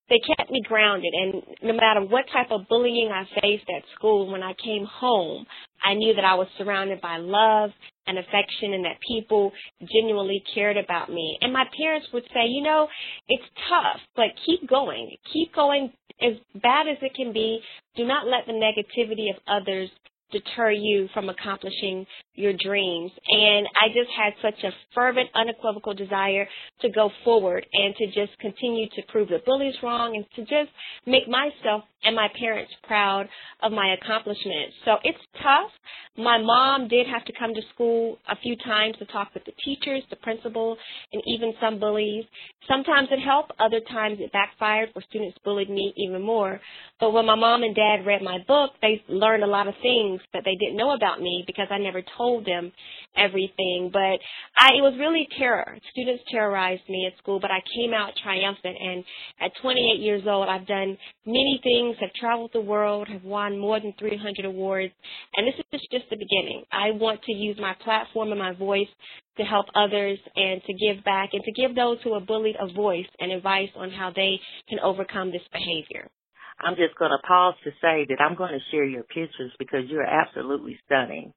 they 0.09 0.19
kept 0.37 0.51
me 0.51 0.61
grounded. 0.67 1.13
And 1.13 1.41
no 1.63 1.73
matter 1.73 2.01
what 2.01 2.25
type 2.31 2.51
of 2.51 2.67
bullying 2.67 3.09
I 3.11 3.23
faced 3.41 3.69
at 3.69 3.83
school, 3.95 4.31
when 4.31 4.43
I 4.43 4.53
came 4.63 4.85
home, 4.85 5.45
I 5.83 5.93
knew 5.93 6.13
that 6.15 6.25
I 6.25 6.35
was 6.35 6.47
surrounded 6.57 7.01
by 7.01 7.17
love 7.17 7.71
and 8.07 8.17
affection 8.17 8.73
and 8.73 8.85
that 8.85 8.97
people 9.07 9.51
genuinely 9.91 10.43
cared 10.53 10.77
about 10.77 11.09
me. 11.09 11.37
And 11.41 11.51
my 11.51 11.65
parents 11.77 12.07
would 12.13 12.23
say, 12.33 12.47
you 12.47 12.63
know, 12.63 12.87
it's 13.27 13.43
tough, 13.69 14.01
but 14.15 14.25
keep 14.45 14.67
going. 14.69 15.15
Keep 15.33 15.55
going 15.55 15.91
as 16.21 16.33
bad 16.61 16.87
as 16.87 16.97
it 17.01 17.13
can 17.15 17.33
be. 17.33 17.59
Do 17.95 18.05
not 18.05 18.27
let 18.27 18.45
the 18.45 18.53
negativity 18.53 19.29
of 19.35 19.41
others 19.47 19.89
deter 20.35 20.71
you 20.71 21.07
from 21.13 21.29
accomplishing 21.29 22.05
your 22.33 22.53
dreams. 22.53 23.11
And 23.29 23.67
I 23.81 23.87
just 23.87 24.09
had 24.17 24.33
such 24.41 24.63
a 24.63 24.71
fervent, 24.93 25.29
unequivocal 25.33 25.93
desire 25.93 26.47
to 26.81 26.89
go 26.89 27.09
forward 27.23 27.65
and 27.73 27.95
to 27.95 28.05
just 28.07 28.37
continue 28.39 28.87
to 28.89 29.01
prove 29.07 29.29
the 29.29 29.39
bullies 29.45 29.75
wrong 29.81 30.15
and 30.15 30.25
to 30.35 30.41
just 30.41 30.71
make 31.05 31.27
myself 31.27 31.83
and 32.05 32.15
my 32.15 32.27
parents 32.39 32.71
proud 32.87 33.27
of 33.63 33.71
my 33.71 33.95
accomplishments. 34.01 34.75
So 34.85 34.97
it's 35.03 35.19
tough. 35.41 35.71
My 36.17 36.37
mom 36.37 36.87
did 36.87 37.07
have 37.07 37.25
to 37.25 37.33
come 37.37 37.53
to 37.53 37.61
school 37.73 38.17
a 38.29 38.35
few 38.37 38.55
times 38.57 38.95
to 38.99 39.05
talk 39.07 39.33
with 39.33 39.43
the 39.45 39.51
teachers, 39.65 40.03
the 40.09 40.15
principal, 40.17 40.77
and 41.11 41.21
even 41.27 41.53
some 41.59 41.79
bullies. 41.79 42.23
Sometimes 42.69 43.09
it 43.11 43.19
helped, 43.19 43.51
other 43.59 43.81
times 43.91 44.19
it 44.21 44.31
backfired 44.31 44.89
where 44.93 45.03
students 45.09 45.37
bullied 45.43 45.69
me 45.69 45.93
even 45.97 46.21
more. 46.21 46.59
But 46.99 47.11
when 47.11 47.25
my 47.25 47.35
mom 47.35 47.63
and 47.63 47.75
dad 47.75 48.05
read 48.05 48.21
my 48.21 48.37
book, 48.47 48.71
they 48.81 49.03
learned 49.09 49.43
a 49.43 49.47
lot 49.47 49.67
of 49.67 49.73
things 49.81 50.21
that 50.33 50.43
they 50.45 50.55
didn't 50.55 50.77
know 50.77 50.91
about 50.91 51.19
me 51.21 51.43
because 51.45 51.67
I 51.69 51.77
never 51.77 52.01
told 52.17 52.45
them 52.45 52.71
everything. 53.17 53.89
But 53.91 54.19
I, 54.57 54.75
it 54.77 54.81
was 54.81 54.95
really 54.99 55.27
terror. 55.37 55.77
Students 55.91 56.23
terrorized 56.31 56.87
me 56.87 57.09
at 57.11 57.17
school, 57.17 57.39
but 57.39 57.51
I 57.51 57.59
came 57.75 57.93
out 57.93 58.13
triumphant. 58.23 58.77
And 58.79 59.03
at 59.41 59.51
28 59.61 59.99
years 59.99 60.23
old, 60.27 60.47
I've 60.47 60.67
done 60.67 60.97
many 61.25 61.59
things, 61.63 61.94
have 61.99 62.13
traveled 62.13 62.51
the 62.53 62.61
world, 62.61 63.07
have 63.07 63.23
won 63.23 63.57
more 63.57 63.79
than 63.79 63.93
300 63.99 64.45
awards. 64.45 64.93
And 65.35 65.47
this 65.47 65.55
is 65.73 65.87
just 65.91 66.05
the 66.09 66.15
beginning. 66.15 66.63
I 66.71 66.91
want 66.91 67.21
to 67.23 67.33
use 67.33 67.57
my 67.59 67.75
platform 67.83 68.31
and 68.31 68.39
my 68.39 68.53
voice 68.53 68.87
to 69.37 69.43
help 69.43 69.65
others 69.75 70.17
and 70.35 70.61
to 70.63 70.73
give 70.73 71.03
back 71.03 71.29
and 71.33 71.43
to 71.43 71.51
give 71.51 71.75
those 71.75 71.97
who 72.03 72.13
are 72.13 72.21
bullied 72.21 72.55
a 72.59 72.71
voice 72.73 73.07
and 73.19 73.31
advice 73.31 73.69
on 73.75 73.91
how 73.91 74.11
they 74.15 74.39
can 74.69 74.79
overcome 74.79 75.31
this 75.31 75.41
behavior. 75.51 76.09
I'm 76.59 76.75
just 76.75 76.97
going 76.97 77.11
to 77.11 77.27
pause 77.27 77.55
to 77.65 77.71
say 77.81 78.05
that 78.07 78.21
I'm 78.21 78.35
going 78.35 78.53
to 78.53 78.71
share 78.71 78.85
your 78.85 79.03
pictures 79.03 79.51
because 79.59 79.89
you're 79.89 80.05
absolutely 80.05 80.79
stunning. 80.85 81.33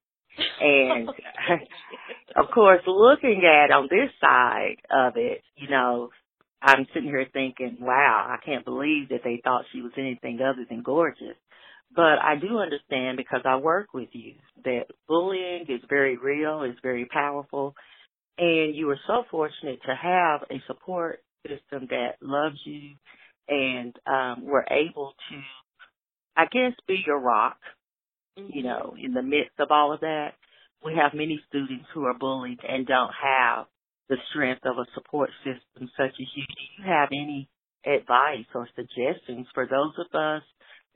And 0.60 1.08
of 2.36 2.46
course, 2.54 2.80
looking 2.86 3.42
at 3.44 3.74
on 3.74 3.88
this 3.90 4.10
side 4.20 4.76
of 4.90 5.14
it, 5.16 5.42
you 5.56 5.68
know, 5.68 6.10
I'm 6.62 6.86
sitting 6.92 7.08
here 7.08 7.26
thinking, 7.32 7.78
wow, 7.80 8.26
I 8.28 8.44
can't 8.44 8.64
believe 8.64 9.10
that 9.10 9.20
they 9.24 9.40
thought 9.42 9.64
she 9.72 9.82
was 9.82 9.92
anything 9.96 10.40
other 10.40 10.66
than 10.68 10.82
gorgeous. 10.82 11.36
But 11.94 12.18
I 12.22 12.34
do 12.40 12.58
understand 12.58 13.16
because 13.16 13.42
I 13.44 13.56
work 13.56 13.94
with 13.94 14.08
you 14.12 14.34
that 14.64 14.86
bullying 15.06 15.66
is 15.68 15.80
very 15.88 16.16
real, 16.16 16.62
is 16.62 16.76
very 16.82 17.06
powerful, 17.06 17.74
and 18.38 18.74
you 18.74 18.90
are 18.90 19.00
so 19.06 19.24
fortunate 19.30 19.80
to 19.86 19.94
have 19.94 20.42
a 20.50 20.62
support 20.66 21.20
system 21.46 21.86
that 21.90 22.16
loves 22.20 22.58
you 22.64 22.90
and 23.48 23.96
um 24.06 24.44
were 24.44 24.66
able 24.70 25.14
to 25.30 25.40
I 26.36 26.44
guess 26.46 26.72
be 26.86 27.02
your 27.06 27.18
rock, 27.18 27.56
you 28.36 28.62
know, 28.62 28.94
in 29.02 29.12
the 29.14 29.22
midst 29.22 29.58
of 29.58 29.68
all 29.70 29.92
of 29.92 30.00
that. 30.00 30.34
We 30.84 30.94
have 30.94 31.12
many 31.14 31.40
students 31.48 31.86
who 31.92 32.04
are 32.04 32.14
bullied 32.14 32.60
and 32.68 32.86
don't 32.86 33.12
have 33.22 33.66
the 34.08 34.16
strength 34.30 34.62
of 34.64 34.76
a 34.78 34.86
support 34.94 35.30
system 35.44 35.90
such 35.96 36.12
as 36.20 36.26
you. 36.34 36.44
Do 36.46 36.82
you 36.82 36.90
have 36.90 37.08
any 37.12 37.48
advice 37.84 38.46
or 38.54 38.68
suggestions 38.74 39.46
for 39.54 39.66
those 39.66 39.92
of 39.98 40.18
us 40.18 40.42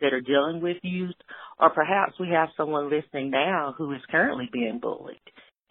that 0.01 0.13
are 0.13 0.21
dealing 0.21 0.61
with 0.61 0.79
youth? 0.83 1.15
Or 1.61 1.71
perhaps 1.71 2.15
we 2.19 2.29
have 2.31 2.49
someone 2.57 2.91
listening 2.91 3.31
now 3.31 3.75
who 3.77 3.93
is 3.93 4.01
currently 4.11 4.49
being 4.53 4.81
bullied 4.81 5.21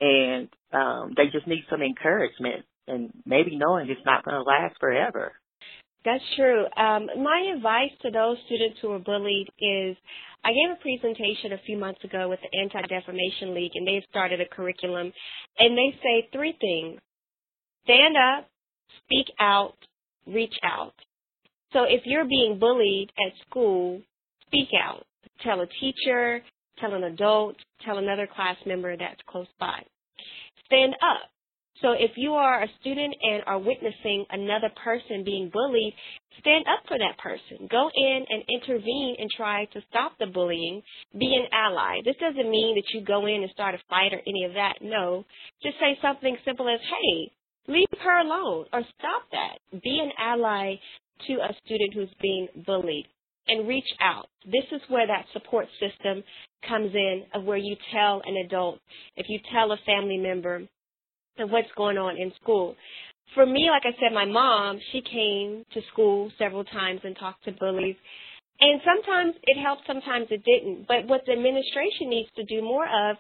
and 0.02 0.50
um, 0.74 1.14
they 1.16 1.26
just 1.32 1.48
need 1.48 1.64
some 1.70 1.82
encouragement 1.82 2.66
and 2.88 3.12
maybe 3.26 3.56
knowing 3.56 3.90
it's 3.90 4.06
not 4.06 4.26
going 4.26 4.36
to 4.36 4.42
last 4.42 4.76
forever. 4.80 5.34
That's 6.04 6.24
true. 6.36 6.66
Um, 6.76 7.08
my 7.22 7.54
advice 7.56 7.92
to 8.02 8.10
those 8.10 8.38
students 8.48 8.80
who 8.82 8.92
are 8.92 9.00
bullied 9.00 9.48
is 9.60 9.96
I 10.44 10.50
gave 10.50 10.74
a 10.74 10.82
presentation 10.82 11.54
a 11.54 11.62
few 11.64 11.78
months 11.78 12.04
ago 12.04 12.28
with 12.28 12.40
the 12.42 12.58
Anti-Defamation 12.58 13.54
League, 13.54 13.74
and 13.76 13.88
they've 13.88 14.04
started 14.10 14.42
a 14.42 14.48
curriculum, 14.48 15.14
and 15.60 15.78
they 15.78 15.96
say 16.02 16.28
three 16.34 16.58
things. 16.60 17.00
Stand 17.84 18.16
up, 18.18 18.48
speak 19.04 19.28
out, 19.40 19.76
reach 20.28 20.54
out. 20.64 20.94
So 21.74 21.84
if 21.84 22.02
you're 22.06 22.28
being 22.28 22.60
bullied 22.60 23.12
at 23.18 23.34
school, 23.48 24.02
speak 24.48 24.70
out. 24.84 25.06
Tell 25.44 25.62
a 25.62 25.68
teacher, 25.80 26.42
tell 26.80 26.94
an 26.94 27.04
adult, 27.04 27.56
tell 27.86 27.98
another 27.98 28.28
class 28.28 28.58
member 28.66 28.96
that's 28.98 29.22
close 29.28 29.48
by. 29.60 29.84
Stand 30.66 30.94
up. 30.94 31.30
So 31.82 31.94
if 31.94 32.12
you 32.16 32.34
are 32.34 32.62
a 32.62 32.68
student 32.80 33.16
and 33.24 33.44
are 33.48 33.58
witnessing 33.58 34.26
another 34.30 34.70
person 34.84 35.24
being 35.26 35.50
bullied, 35.52 35.96
stand 36.40 36.66
up 36.68 36.86
for 36.88 36.98
that 36.98 37.18
person. 37.18 37.68
Go 37.72 37.90
in 37.96 38.26
and 38.30 38.44
intervene 38.62 39.16
and 39.18 39.30
try 39.36 39.66
to 39.74 39.82
stop 39.90 40.12
the 40.20 40.28
bullying. 40.28 40.84
Be 41.18 41.34
an 41.36 41.48
ally. 41.52 42.02
This 42.06 42.18
doesn't 42.20 42.50
mean 42.52 42.76
that 42.76 42.94
you 42.94 43.04
go 43.04 43.26
in 43.26 43.42
and 43.42 43.50
start 43.52 43.74
a 43.74 43.80
fight 43.90 44.14
or 44.14 44.22
any 44.28 44.46
of 44.46 44.54
that. 44.54 44.76
No. 44.82 45.26
Just 45.64 45.80
say 45.80 45.98
something 46.02 46.38
simple 46.46 46.70
as, 46.70 46.80
hey, 46.82 47.32
leave 47.68 47.88
her 48.04 48.20
alone 48.20 48.66
or 48.74 48.82
stop 48.98 49.24
that. 49.32 49.82
Be 49.82 50.00
an 50.04 50.12
ally 50.18 50.76
to 51.28 51.34
a 51.34 51.56
student 51.66 51.94
who's 51.94 52.14
being 52.22 52.48
bullied 52.66 53.08
and 53.48 53.68
reach 53.68 53.88
out. 54.00 54.28
This 54.46 54.66
is 54.72 54.82
where 54.90 55.08
that 55.08 55.26
support 55.34 55.68
system 55.80 56.24
comes 56.68 56.94
in 56.94 57.24
of 57.34 57.44
where 57.44 57.58
you 57.58 57.76
tell 57.94 58.22
an 58.26 58.38
adult, 58.46 58.80
if 59.16 59.28
you 59.30 59.40
tell 59.52 59.72
a 59.72 59.78
family 59.86 60.18
member 60.18 60.68
of 61.40 61.50
what's 61.50 61.72
going 61.76 61.98
on 61.98 62.18
in 62.18 62.32
school. 62.42 62.76
For 63.34 63.46
me, 63.46 63.70
like 63.70 63.84
I 63.86 63.98
said, 64.00 64.14
my 64.14 64.26
mom, 64.26 64.80
she 64.92 65.02
came 65.02 65.64
to 65.74 65.82
school 65.92 66.32
several 66.38 66.64
times 66.66 67.02
and 67.04 67.16
talked 67.18 67.44
to 67.46 67.52
bullies. 67.52 67.96
And 68.60 68.80
sometimes 68.86 69.36
it 69.44 69.60
helped, 69.62 69.84
sometimes 69.88 70.28
it 70.30 70.44
didn't. 70.46 70.88
But 70.88 71.08
what 71.08 71.22
the 71.26 71.32
administration 71.32 72.10
needs 72.10 72.30
to 72.36 72.44
do 72.44 72.62
more 72.62 72.86
of 72.86 73.18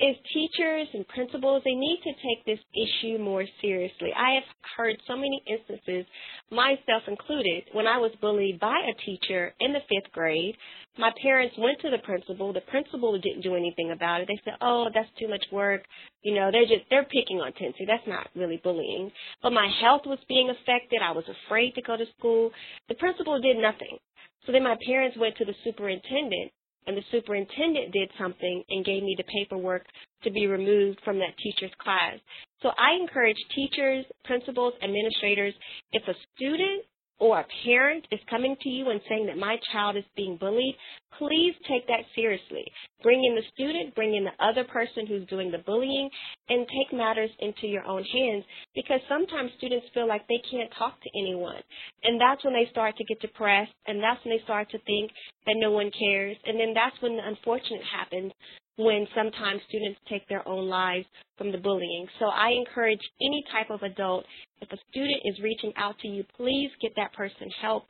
is 0.00 0.16
teachers 0.32 0.88
and 0.92 1.06
principals, 1.06 1.62
they 1.64 1.74
need 1.74 2.00
to 2.02 2.10
take 2.10 2.44
this 2.44 2.58
issue 2.74 3.18
more 3.18 3.44
seriously. 3.60 4.10
I 4.16 4.34
have 4.34 4.42
heard 4.76 4.96
so 5.06 5.14
many 5.14 5.40
instances, 5.46 6.04
myself 6.50 7.04
included, 7.06 7.64
when 7.72 7.86
I 7.86 7.98
was 7.98 8.10
bullied 8.20 8.58
by 8.58 8.74
a 8.74 9.04
teacher 9.06 9.54
in 9.60 9.72
the 9.72 9.78
fifth 9.88 10.12
grade. 10.12 10.56
My 10.98 11.12
parents 11.22 11.54
went 11.58 11.80
to 11.80 11.90
the 11.90 11.98
principal. 11.98 12.52
The 12.52 12.60
principal 12.62 13.18
didn't 13.18 13.42
do 13.42 13.54
anything 13.54 13.92
about 13.92 14.20
it. 14.20 14.28
They 14.28 14.40
said, 14.44 14.54
oh, 14.60 14.88
that's 14.92 15.08
too 15.18 15.28
much 15.28 15.44
work. 15.52 15.82
You 16.22 16.34
know, 16.34 16.50
they're 16.50 16.66
just, 16.66 16.90
they're 16.90 17.04
picking 17.04 17.38
on 17.38 17.52
Tensie. 17.52 17.86
That's 17.86 18.06
not 18.06 18.28
really 18.34 18.60
bullying. 18.62 19.10
But 19.42 19.52
my 19.52 19.68
health 19.80 20.02
was 20.06 20.18
being 20.28 20.50
affected. 20.50 21.02
I 21.02 21.12
was 21.12 21.24
afraid 21.46 21.74
to 21.74 21.82
go 21.82 21.96
to 21.96 22.04
school. 22.18 22.50
The 22.88 22.94
principal 22.94 23.40
did 23.40 23.58
nothing. 23.58 23.98
So 24.46 24.52
then 24.52 24.64
my 24.64 24.76
parents 24.86 25.16
went 25.18 25.36
to 25.36 25.44
the 25.44 25.54
superintendent 25.64 26.52
and 26.86 26.96
the 26.96 27.02
superintendent 27.10 27.92
did 27.92 28.10
something 28.18 28.64
and 28.68 28.84
gave 28.84 29.02
me 29.02 29.14
the 29.16 29.24
paperwork 29.24 29.84
to 30.22 30.30
be 30.30 30.46
removed 30.46 31.00
from 31.04 31.18
that 31.18 31.36
teacher's 31.42 31.74
class. 31.78 32.18
So 32.62 32.70
I 32.70 33.00
encourage 33.00 33.36
teachers, 33.54 34.04
principals, 34.24 34.74
administrators, 34.82 35.54
if 35.92 36.02
a 36.08 36.14
student 36.34 36.84
or 37.18 37.40
a 37.40 37.46
parent 37.64 38.06
is 38.10 38.20
coming 38.28 38.56
to 38.62 38.68
you 38.68 38.90
and 38.90 39.00
saying 39.08 39.26
that 39.26 39.38
my 39.38 39.56
child 39.72 39.96
is 39.96 40.04
being 40.16 40.36
bullied, 40.36 40.76
please 41.18 41.54
take 41.68 41.86
that 41.86 42.04
seriously. 42.14 42.64
Bring 43.02 43.24
in 43.24 43.34
the 43.34 43.42
student, 43.52 43.94
bring 43.94 44.14
in 44.14 44.24
the 44.24 44.44
other 44.44 44.64
person 44.64 45.06
who's 45.06 45.26
doing 45.28 45.50
the 45.50 45.58
bullying, 45.58 46.08
and 46.48 46.66
take 46.66 46.96
matters 46.96 47.30
into 47.40 47.66
your 47.66 47.84
own 47.84 48.04
hands 48.04 48.44
because 48.74 49.00
sometimes 49.08 49.50
students 49.58 49.86
feel 49.94 50.08
like 50.08 50.26
they 50.28 50.40
can't 50.50 50.70
talk 50.78 51.00
to 51.00 51.10
anyone. 51.18 51.62
And 52.02 52.20
that's 52.20 52.44
when 52.44 52.54
they 52.54 52.68
start 52.70 52.96
to 52.96 53.04
get 53.04 53.20
depressed, 53.20 53.72
and 53.86 54.02
that's 54.02 54.24
when 54.24 54.36
they 54.36 54.44
start 54.44 54.70
to 54.70 54.78
think 54.80 55.10
that 55.46 55.56
no 55.58 55.70
one 55.70 55.90
cares. 55.98 56.36
And 56.46 56.58
then 56.58 56.74
that's 56.74 57.00
when 57.00 57.16
the 57.16 57.26
unfortunate 57.26 57.82
happens 57.84 58.32
when 58.76 59.06
sometimes 59.14 59.60
students 59.68 60.00
take 60.08 60.26
their 60.28 60.46
own 60.48 60.68
lives 60.68 61.06
from 61.38 61.52
the 61.52 61.58
bullying. 61.58 62.06
So 62.18 62.26
I 62.26 62.50
encourage 62.50 63.00
any 63.20 63.44
type 63.52 63.70
of 63.70 63.82
adult, 63.82 64.24
if 64.60 64.72
a 64.72 64.76
student 64.90 65.20
is 65.24 65.38
reaching 65.42 65.72
out 65.76 65.98
to 66.00 66.08
you, 66.08 66.24
please 66.36 66.70
get 66.82 66.92
that 66.96 67.12
person 67.12 67.48
help 67.60 67.84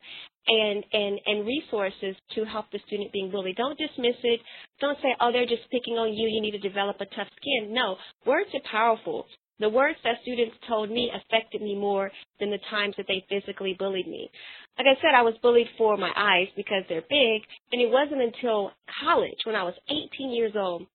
and, 0.47 0.83
and, 0.93 1.19
and 1.25 1.47
resources 1.47 2.15
to 2.35 2.45
help 2.45 2.65
the 2.71 2.79
student 2.87 3.11
being 3.11 3.31
bullied. 3.31 3.55
Don't 3.55 3.77
dismiss 3.77 4.15
it. 4.23 4.39
Don't 4.79 4.97
say, 5.01 5.15
oh, 5.19 5.31
they're 5.31 5.45
just 5.45 5.69
picking 5.71 5.95
on 5.95 6.13
you. 6.13 6.27
You 6.27 6.41
need 6.41 6.59
to 6.59 6.69
develop 6.69 6.97
a 7.01 7.05
tough 7.05 7.27
skin. 7.37 7.73
No, 7.73 7.97
words 8.25 8.49
are 8.53 8.71
powerful. 8.71 9.25
The 9.59 9.69
words 9.69 9.97
that 10.03 10.15
students 10.21 10.55
told 10.67 10.91
me 10.91 11.09
affected 11.15 11.61
me 11.61 11.75
more 11.75 12.11
than 12.39 12.51
the 12.51 12.59
times 12.69 12.95
that 12.97 13.05
they 13.07 13.25
physically 13.29 13.73
bullied 13.79 14.07
me. 14.07 14.29
Like 14.77 14.87
I 14.87 15.01
said, 15.01 15.15
I 15.15 15.21
was 15.21 15.35
bullied 15.41 15.69
for 15.77 15.95
my 15.95 16.11
eyes 16.15 16.47
because 16.57 16.83
they're 16.89 17.01
big, 17.01 17.41
and 17.71 17.81
it 17.81 17.89
wasn't 17.89 18.21
until 18.21 18.71
college, 19.01 19.39
when 19.45 19.55
I 19.55 19.63
was 19.63 19.73
18 19.87 20.31
years 20.31 20.51
old, 20.57 20.85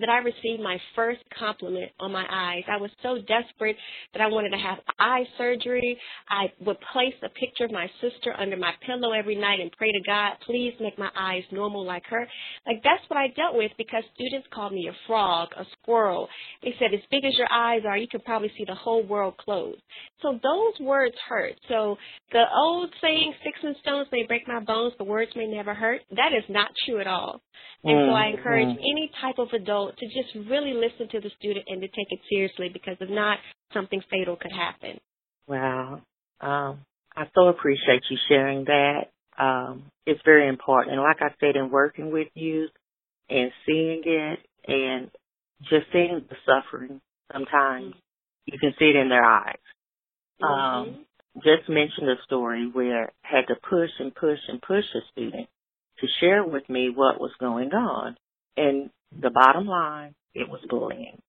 that 0.00 0.08
I 0.08 0.18
received 0.18 0.62
my 0.62 0.78
first 0.94 1.20
compliment 1.38 1.90
on 2.00 2.12
my 2.12 2.24
eyes. 2.30 2.64
I 2.70 2.76
was 2.76 2.90
so 3.02 3.18
desperate 3.18 3.76
that 4.12 4.22
I 4.22 4.26
wanted 4.26 4.50
to 4.50 4.58
have 4.58 4.78
eye 4.98 5.24
surgery. 5.38 5.98
I 6.28 6.52
would 6.64 6.78
place 6.92 7.14
a 7.22 7.28
picture 7.28 7.64
of 7.64 7.72
my 7.72 7.88
sister 8.00 8.34
under 8.38 8.56
my 8.56 8.72
pillow 8.86 9.12
every 9.12 9.36
night 9.36 9.60
and 9.60 9.70
pray 9.72 9.90
to 9.92 10.00
God, 10.06 10.32
please 10.46 10.74
make 10.80 10.98
my 10.98 11.10
eyes 11.16 11.42
normal 11.50 11.84
like 11.84 12.04
her. 12.06 12.26
Like 12.66 12.82
that's 12.82 13.02
what 13.08 13.18
I 13.18 13.28
dealt 13.28 13.54
with 13.54 13.72
because 13.78 14.02
students 14.14 14.46
called 14.52 14.72
me 14.72 14.88
a 14.88 14.96
frog, 15.06 15.48
a 15.56 15.64
squirrel. 15.80 16.28
They 16.62 16.74
said, 16.78 16.94
as 16.94 17.00
big 17.10 17.24
as 17.24 17.36
your 17.36 17.50
eyes 17.52 17.82
are, 17.86 17.96
you 17.96 18.08
could 18.10 18.24
probably 18.24 18.52
see 18.56 18.64
the 18.66 18.74
whole 18.74 19.04
world 19.04 19.36
closed. 19.38 19.80
So 20.20 20.38
those 20.42 20.86
words 20.86 21.14
hurt. 21.28 21.54
So 21.68 21.96
the 22.32 22.44
old 22.54 22.90
saying, 23.00 23.34
sticks 23.40 23.60
and 23.62 23.76
stones 23.82 24.08
may 24.12 24.24
break 24.26 24.46
my 24.46 24.60
bones, 24.60 24.94
but 24.98 25.06
words 25.06 25.32
may 25.36 25.46
never 25.46 25.74
hurt, 25.74 26.00
that 26.10 26.32
is 26.36 26.44
not 26.48 26.70
true 26.86 27.00
at 27.00 27.06
all. 27.06 27.40
And 27.84 27.96
mm-hmm. 27.96 28.10
so 28.10 28.14
I 28.14 28.26
encourage 28.28 28.68
mm-hmm. 28.68 28.92
any 28.92 29.10
type 29.20 29.38
of 29.38 29.48
adult 29.52 29.81
to 29.90 30.06
just 30.06 30.34
really 30.48 30.72
listen 30.72 31.08
to 31.10 31.20
the 31.20 31.30
student 31.38 31.64
and 31.68 31.80
to 31.80 31.88
take 31.88 32.06
it 32.10 32.20
seriously 32.30 32.68
because 32.72 32.96
if 33.00 33.10
not, 33.10 33.38
something 33.72 34.00
fatal 34.10 34.36
could 34.36 34.52
happen. 34.52 35.00
Wow. 35.46 36.02
Um, 36.40 36.80
I 37.16 37.24
so 37.34 37.48
appreciate 37.48 38.02
you 38.10 38.18
sharing 38.28 38.64
that. 38.64 39.08
Um, 39.38 39.84
it's 40.06 40.20
very 40.24 40.48
important. 40.48 40.94
And 40.94 41.02
like 41.02 41.20
I 41.20 41.34
said, 41.40 41.56
in 41.56 41.70
working 41.70 42.12
with 42.12 42.28
you 42.34 42.68
and 43.28 43.50
seeing 43.66 44.02
it 44.04 44.38
and 44.66 45.10
just 45.62 45.86
seeing 45.92 46.24
the 46.28 46.36
suffering 46.46 47.00
sometimes, 47.32 47.86
mm-hmm. 47.86 47.98
you 48.46 48.58
can 48.58 48.74
see 48.78 48.86
it 48.86 48.96
in 48.96 49.08
their 49.08 49.24
eyes. 49.24 49.56
Um, 50.42 50.48
mm-hmm. 50.48 50.90
Um, 50.90 51.04
just 51.36 51.68
mentioned 51.68 52.10
a 52.10 52.22
story 52.24 52.68
where 52.70 53.04
I 53.24 53.28
had 53.36 53.46
to 53.48 53.54
push 53.68 53.90
and 53.98 54.14
push 54.14 54.38
and 54.48 54.60
push 54.60 54.84
a 54.94 55.00
student 55.12 55.48
to 56.00 56.06
share 56.20 56.44
with 56.44 56.68
me 56.68 56.90
what 56.94 57.20
was 57.20 57.30
going 57.40 57.72
on. 57.72 58.16
And 58.56 58.90
the 59.20 59.30
bottom 59.30 59.66
line, 59.66 60.14
it 60.34 60.48
was 60.48 60.60
bullying. 60.68 61.20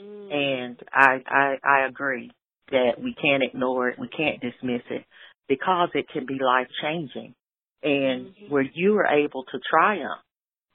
Mm. 0.00 0.32
And 0.32 0.82
I, 0.92 1.18
I, 1.26 1.54
I 1.64 1.86
agree 1.86 2.30
that 2.70 2.92
we 3.02 3.14
can't 3.14 3.42
ignore 3.42 3.88
it. 3.88 3.98
We 3.98 4.08
can't 4.08 4.40
dismiss 4.40 4.82
it 4.90 5.04
because 5.48 5.90
it 5.94 6.06
can 6.12 6.26
be 6.26 6.38
life 6.42 6.68
changing. 6.82 7.34
And 7.82 8.26
mm-hmm. 8.26 8.52
where 8.52 8.62
you 8.74 8.96
are 8.98 9.06
able 9.06 9.44
to 9.44 9.58
triumph, 9.68 10.20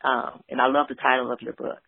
um, 0.04 0.42
and 0.50 0.62
I 0.62 0.68
love 0.68 0.88
the 0.90 0.96
title 0.96 1.32
of 1.32 1.42
your 1.42 1.54
book. 1.54 1.80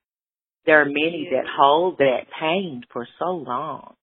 There 0.66 0.82
are 0.82 0.86
many 0.86 1.30
that 1.32 1.46
hold 1.50 1.98
that 2.00 2.26
pain 2.40 2.84
for 2.92 3.08
so 3.20 3.32
long 3.32 3.96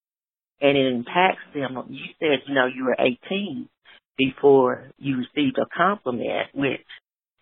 and 0.61 0.77
it 0.77 0.93
impacts 0.93 1.45
them. 1.55 1.77
You 1.89 2.05
said, 2.19 2.39
you 2.47 2.55
know, 2.55 2.67
you 2.67 2.85
were 2.85 2.97
18 2.99 3.69
before 4.17 4.91
you 4.99 5.19
received 5.19 5.59
a 5.59 5.67
compliment, 5.77 6.49
which 6.55 6.81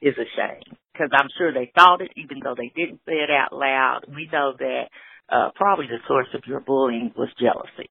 is 0.05 0.15
a 0.19 0.29
shame 0.37 0.77
because 0.93 1.11
I'm 1.13 1.29
sure 1.39 1.53
they 1.53 1.73
thought 1.75 2.03
it, 2.03 2.13
even 2.17 2.39
though 2.45 2.55
they 2.55 2.71
didn't 2.77 3.01
say 3.07 3.15
it 3.25 3.31
out 3.31 3.53
loud. 3.53 4.03
We 4.09 4.29
know 4.31 4.53
that 4.59 4.85
uh, 5.33 5.51
probably 5.57 5.87
the 5.87 6.05
source 6.07 6.29
of 6.35 6.43
your 6.47 6.61
bullying 6.61 7.13
was 7.17 7.31
jealousy, 7.41 7.91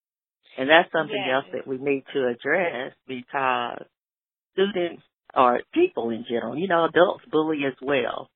and 0.57 0.69
that's 0.69 0.91
something 0.93 1.17
yeah. 1.17 1.35
else 1.35 1.45
that 1.51 1.67
we 1.67 1.77
need 1.77 2.03
to 2.13 2.27
address 2.27 2.93
because 3.07 3.85
students 4.53 5.01
or 5.35 5.61
people 5.73 6.11
in 6.11 6.25
general, 6.29 6.55
you 6.55 6.67
know, 6.67 6.85
adults 6.85 7.25
bully 7.31 7.61
as 7.65 7.73
well. 7.81 8.29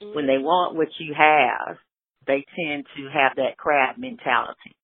Mm-hmm. 0.00 0.14
When 0.14 0.26
they 0.26 0.38
want 0.38 0.76
what 0.76 0.88
you 0.98 1.14
have, 1.18 1.76
they 2.26 2.46
tend 2.56 2.86
to 2.96 3.02
have 3.12 3.36
that 3.36 3.58
crab 3.58 3.98
mentality 3.98 4.76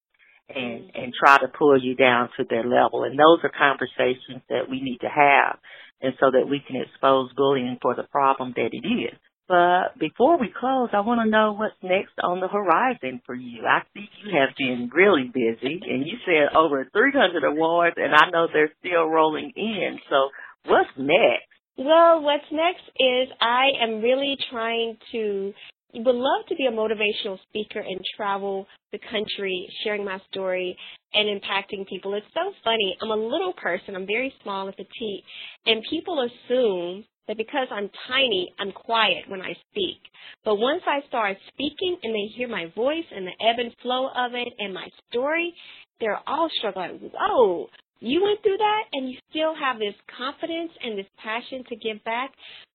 and 0.55 0.91
and 0.95 1.13
try 1.15 1.39
to 1.39 1.49
pull 1.49 1.81
you 1.83 1.95
down 1.95 2.29
to 2.37 2.45
their 2.49 2.65
level. 2.65 3.05
And 3.05 3.19
those 3.19 3.39
are 3.43 3.51
conversations 3.51 4.43
that 4.49 4.69
we 4.71 4.81
need 4.81 4.99
to 4.99 5.09
have, 5.09 5.59
and 6.01 6.15
so 6.21 6.31
that 6.31 6.49
we 6.49 6.63
can 6.67 6.77
expose 6.77 7.33
bullying 7.37 7.79
for 7.81 7.95
the 7.95 8.05
problem 8.05 8.53
that 8.57 8.71
it 8.73 8.87
is. 8.87 9.19
But 9.51 9.99
before 9.99 10.39
we 10.39 10.47
close, 10.49 10.91
I 10.93 11.01
want 11.01 11.21
to 11.25 11.29
know 11.29 11.55
what's 11.59 11.75
next 11.83 12.15
on 12.23 12.39
the 12.39 12.47
horizon 12.47 13.21
for 13.27 13.35
you. 13.35 13.67
I 13.67 13.83
see 13.93 14.07
you 14.23 14.39
have 14.39 14.55
been 14.57 14.91
really 14.95 15.25
busy, 15.27 15.81
and 15.83 16.07
you 16.07 16.19
said 16.25 16.57
over 16.57 16.87
300 16.93 17.43
awards, 17.43 17.97
and 17.99 18.15
I 18.15 18.31
know 18.31 18.47
they're 18.47 18.73
still 18.79 19.07
rolling 19.07 19.51
in. 19.57 19.99
So 20.09 20.29
what's 20.67 20.91
next? 20.97 21.51
Well, 21.77 22.23
what's 22.23 22.45
next 22.53 22.85
is 22.97 23.29
I 23.41 23.71
am 23.83 24.01
really 24.01 24.37
trying 24.53 24.99
to 25.11 25.53
would 25.95 26.15
love 26.15 26.47
to 26.49 26.55
be 26.57 26.67
a 26.67 26.73
motivational 26.73 27.39
speaker 27.49 27.81
and 27.81 28.01
travel 28.17 28.67
the 28.93 28.99
country 29.11 29.69
sharing 29.85 30.05
my 30.05 30.19
story 30.31 30.77
and 31.15 31.41
impacting 31.41 31.87
people. 31.89 32.15
It's 32.15 32.27
so 32.35 32.53
funny. 32.65 32.97
I'm 33.03 33.11
a 33.11 33.17
little 33.17 33.53
person. 33.55 33.97
I'm 33.97 34.07
very 34.07 34.33
small 34.43 34.67
and 34.67 34.77
petite. 34.77 35.25
And 35.67 35.83
people 35.91 36.27
assume 36.29 37.05
that 37.29 37.37
because 37.37 37.69
I'm 37.71 37.91
tiny, 38.09 38.53
I'm 38.59 38.73
quiet 38.73 39.25
when 39.29 39.41
I 39.41 39.53
speak. 39.71 39.99
But 40.45 40.57
once 40.57 40.83
I 40.87 41.07
start 41.09 41.37
speaking 41.49 41.97
and 42.03 42.15
they 42.15 42.33
hear 42.37 42.49
my 42.49 42.67
voice 42.75 43.05
and 43.15 43.27
the 43.27 43.47
ebb 43.47 43.59
and 43.59 43.73
flow 43.83 44.09
of 44.09 44.35
it 44.35 44.49
and 44.59 44.75
my 44.75 44.89
story, 45.11 45.55
they're 46.01 46.21
all 46.27 46.49
struggling. 46.59 47.11
Oh, 47.21 47.69
you 48.01 48.23
went 48.23 48.43
through 48.43 48.57
that 48.57 48.83
and 48.93 49.11
you 49.11 49.19
still 49.31 49.55
have 49.55 49.79
this 49.79 49.95
confidence 50.17 50.73
and 50.83 50.99
this 50.99 51.07
passion 51.23 51.65
to 51.69 51.77
give 51.77 52.03
back. 52.05 52.33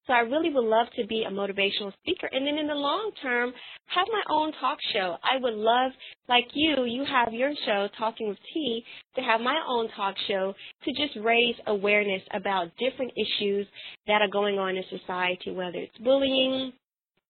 So 0.07 0.13
I 0.13 0.19
really 0.19 0.51
would 0.51 0.65
love 0.65 0.85
to 0.97 1.07
be 1.07 1.23
a 1.23 1.31
motivational 1.31 1.91
speaker. 2.01 2.29
And 2.31 2.45
then 2.45 2.59
in 2.59 2.67
the 2.67 2.75
long 2.75 3.11
term, 3.23 3.51
have 3.87 4.05
my 4.11 4.21
own 4.29 4.51
talk 4.59 4.77
show. 4.93 5.17
I 5.23 5.41
would 5.41 5.55
love, 5.55 5.91
like 6.29 6.45
you, 6.53 6.85
you 6.85 7.03
have 7.05 7.33
your 7.33 7.51
show, 7.65 7.87
Talking 7.97 8.27
with 8.27 8.37
T, 8.53 8.83
to 9.15 9.21
have 9.21 9.41
my 9.41 9.59
own 9.67 9.89
talk 9.95 10.15
show 10.27 10.53
to 10.83 10.91
just 10.91 11.17
raise 11.23 11.55
awareness 11.65 12.21
about 12.31 12.67
different 12.77 13.13
issues 13.17 13.65
that 14.05 14.21
are 14.21 14.29
going 14.31 14.59
on 14.59 14.77
in 14.77 14.83
society, 14.91 15.51
whether 15.51 15.79
it's 15.79 15.97
bullying, 15.97 16.71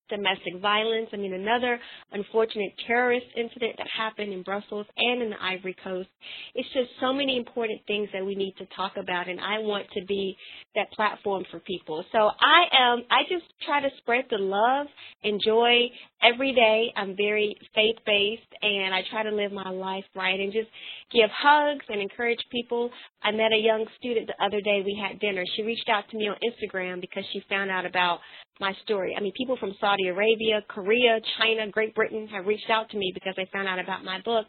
domestic 0.10 0.62
violence. 0.62 1.10
I 1.14 1.18
mean, 1.18 1.34
another 1.34 1.80
unfortunate 2.12 2.72
terrorist 2.88 3.26
incident 3.36 3.76
that 3.78 3.88
happened 3.96 4.34
in 4.34 4.44
Brussels 4.44 4.86
and 4.98 5.22
in 5.22 5.30
the 5.30 5.42
Ivory 5.42 5.76
Coast. 5.84 6.10
It's 6.54 6.68
just 6.74 6.90
so 7.00 7.14
many 7.14 7.38
important 7.38 7.82
things 7.88 8.10
that 8.14 8.26
we 8.26 8.36
need 8.36 8.56
to 8.58 8.66
talk 8.76 8.94
about, 8.98 9.28
and 9.28 9.40
I 9.40 9.60
want 9.60 9.88
to 9.94 10.06
be 10.06 10.38
that 10.76 10.92
platform 10.92 11.44
for 11.52 11.60
people. 11.60 12.04
So 12.12 12.18
I 12.18 12.66
am, 12.78 13.04
I 13.10 13.24
just 13.30 13.46
try 13.66 13.82
to 13.82 13.90
spread 13.98 14.26
the 14.30 14.38
love 14.38 14.88
and 15.24 15.40
joy 15.44 15.90
every 16.22 16.54
day. 16.54 16.92
I'm 16.96 17.16
very 17.16 17.56
faith 17.74 17.98
based, 18.06 18.52
and 18.62 18.94
I 18.94 19.02
try 19.10 19.24
to 19.24 19.32
live 19.32 19.52
my 19.52 19.70
life 19.70 20.06
right 20.16 20.40
and 20.40 20.52
just 20.52 20.70
give 21.12 21.30
hugs 21.32 21.86
and 21.90 22.02
encourage 22.02 22.40
people. 22.52 22.92
I 23.24 23.32
met 23.32 23.52
a 23.54 23.58
young 23.58 23.86
student 23.98 24.28
the 24.28 24.44
other 24.44 24.62
day. 24.62 24.82
We 24.86 25.00
had 25.02 25.20
dinner. 25.20 25.44
She 25.56 25.64
reached 25.64 25.90
out 25.90 26.04
to 26.12 26.18
me 26.18 26.28
on 26.28 26.38
Instagram 26.44 27.02
because 27.02 27.24
she 27.32 27.42
found 27.50 27.72
out 27.72 27.86
about 27.86 28.20
my 28.60 28.74
story. 28.84 29.16
I 29.18 29.22
mean, 29.22 29.34
people 29.36 29.58
from 29.58 29.76
Saudi 29.80 30.08
Arabia, 30.08 30.62
Korea, 30.68 31.20
China, 31.38 31.70
Great 31.72 31.96
Britain 31.96 32.28
have 32.28 32.46
reached 32.46 32.70
out 32.70 32.90
to 32.92 32.98
me 32.98 33.12
because 33.14 33.34
they 33.36 33.50
found 33.52 33.68
out 33.68 33.80
about 33.80 34.04
my 34.04 34.22
book. 34.22 34.46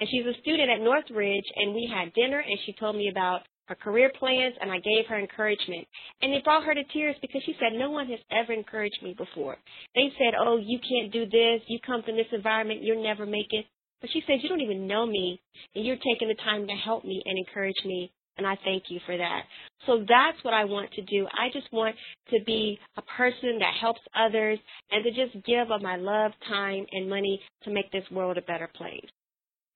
And 0.00 0.08
she's 0.08 0.26
a 0.26 0.40
student 0.40 0.70
at 0.70 0.80
Northridge, 0.80 1.46
and 1.56 1.74
we 1.74 1.90
had 1.92 2.14
dinner, 2.14 2.38
and 2.38 2.58
she 2.64 2.72
told 2.78 2.96
me 2.96 3.08
about 3.10 3.42
her 3.66 3.74
career 3.74 4.10
plans, 4.18 4.54
and 4.60 4.70
I 4.70 4.78
gave 4.78 5.06
her 5.08 5.18
encouragement. 5.18 5.86
And 6.22 6.32
it 6.32 6.44
brought 6.44 6.64
her 6.64 6.74
to 6.74 6.84
tears 6.92 7.16
because 7.20 7.42
she 7.44 7.54
said, 7.58 7.78
No 7.78 7.90
one 7.90 8.06
has 8.08 8.20
ever 8.30 8.52
encouraged 8.52 9.02
me 9.02 9.14
before. 9.16 9.56
They 9.94 10.10
said, 10.18 10.34
Oh, 10.38 10.58
you 10.62 10.78
can't 10.78 11.12
do 11.12 11.26
this. 11.26 11.62
You 11.66 11.78
come 11.84 12.02
from 12.02 12.16
this 12.16 12.32
environment, 12.32 12.82
you'll 12.82 13.02
never 13.02 13.26
make 13.26 13.48
it. 13.50 13.66
But 14.00 14.10
she 14.12 14.22
said, 14.26 14.38
You 14.42 14.48
don't 14.48 14.62
even 14.62 14.86
know 14.86 15.04
me, 15.04 15.40
and 15.74 15.84
you're 15.84 15.96
taking 15.96 16.28
the 16.28 16.42
time 16.44 16.66
to 16.66 16.74
help 16.74 17.04
me 17.04 17.22
and 17.24 17.38
encourage 17.38 17.84
me 17.84 18.12
and 18.38 18.46
I 18.46 18.56
thank 18.64 18.84
you 18.88 19.00
for 19.04 19.16
that. 19.16 19.42
So 19.86 19.98
that's 19.98 20.42
what 20.42 20.54
I 20.54 20.64
want 20.64 20.92
to 20.92 21.02
do. 21.02 21.26
I 21.32 21.48
just 21.52 21.70
want 21.72 21.96
to 22.30 22.38
be 22.46 22.78
a 22.96 23.02
person 23.02 23.58
that 23.58 23.74
helps 23.80 24.00
others 24.16 24.58
and 24.90 25.04
to 25.04 25.10
just 25.10 25.44
give 25.44 25.70
of 25.70 25.82
my 25.82 25.96
love, 25.96 26.32
time, 26.48 26.86
and 26.92 27.08
money 27.08 27.40
to 27.64 27.70
make 27.70 27.90
this 27.92 28.04
world 28.10 28.38
a 28.38 28.42
better 28.42 28.70
place. 28.74 29.10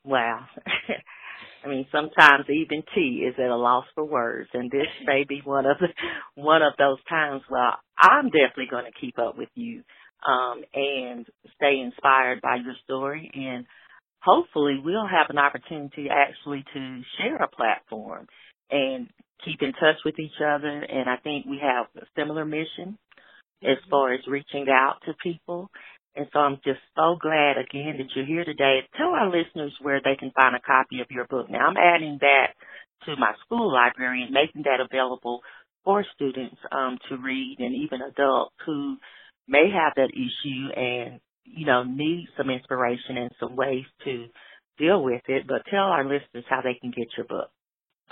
Wow. 0.04 0.47
I 1.64 1.69
mean, 1.69 1.87
sometimes 1.92 2.47
even 2.49 2.83
T 2.95 3.25
is 3.28 3.35
at 3.38 3.50
a 3.50 3.57
loss 3.57 3.85
for 3.95 4.04
words, 4.04 4.50
and 4.52 4.71
this 4.71 4.88
may 5.07 5.25
be 5.28 5.40
one 5.45 5.66
of 5.66 5.76
the, 5.78 5.88
one 6.35 6.62
of 6.62 6.73
those 6.78 6.99
times. 7.09 7.42
Well, 7.50 7.76
I'm 7.97 8.26
definitely 8.26 8.69
going 8.71 8.87
to 8.87 9.00
keep 9.00 9.19
up 9.19 9.38
with 9.38 9.49
you 9.54 9.83
um, 10.26 10.62
and 10.75 11.26
stay 11.57 11.81
inspired 11.81 12.40
by 12.40 12.57
your 12.57 12.75
story, 12.85 13.31
and 13.33 13.66
hopefully, 14.23 14.81
we'll 14.85 15.07
have 15.07 15.31
an 15.31 15.38
opportunity 15.38 16.09
actually 16.11 16.64
to 16.75 17.02
share 17.19 17.37
a 17.37 17.49
platform 17.49 18.26
and 18.73 19.09
keep 19.45 19.61
in 19.61 19.73
touch 19.73 20.00
with 20.05 20.19
each 20.19 20.41
other. 20.41 20.69
And 20.69 21.09
I 21.09 21.17
think 21.23 21.47
we 21.47 21.61
have 21.62 21.87
a 21.97 22.07
similar 22.17 22.45
mission 22.45 22.99
mm-hmm. 22.99 23.71
as 23.71 23.79
far 23.91 24.12
as 24.12 24.21
reaching 24.26 24.67
out 24.69 24.97
to 25.07 25.12
people. 25.23 25.71
And 26.17 26.26
so 26.33 26.41
I'm 26.41 26.57
just 26.64 26.81
so 26.97 27.17
glad 27.21 27.57
again 27.57 27.97
that 27.99 28.09
you're 28.14 28.26
here 28.26 28.45
today. 28.45 28.81
Tell 28.97 29.11
our 29.11 29.31
listeners 29.31 29.73
where 29.80 30.00
they 30.02 30.17
can 30.19 30.30
find 30.32 30.56
a 30.56 30.61
copy 30.61 31.00
of 31.00 31.11
your 31.11 31.26
book. 31.26 31.49
Now 31.49 31.67
I'm 31.69 31.76
adding 31.76 32.19
that 32.21 32.52
to 33.06 33.17
my 33.17 33.32
school 33.45 33.73
library 33.73 34.23
and 34.23 34.32
making 34.32 34.63
that 34.65 34.80
available 34.80 35.41
for 35.85 36.04
students 36.15 36.56
um, 36.71 36.99
to 37.08 37.17
read 37.17 37.56
and 37.58 37.75
even 37.75 38.00
adults 38.02 38.54
who 38.67 38.97
may 39.49 39.71
have 39.73 39.95
that 39.97 40.13
issue 40.15 40.73
and 40.76 41.21
you 41.45 41.67
know 41.67 41.82
need 41.82 42.28
some 42.37 42.50
inspiration 42.50 43.17
and 43.17 43.30
some 43.41 43.56
ways 43.56 43.85
to 44.04 44.26
deal 44.78 45.02
with 45.02 45.23
it. 45.28 45.47
But 45.47 45.63
tell 45.71 45.85
our 45.85 46.04
listeners 46.04 46.45
how 46.49 46.61
they 46.63 46.78
can 46.80 46.91
get 46.91 47.08
your 47.17 47.26
book. 47.26 47.50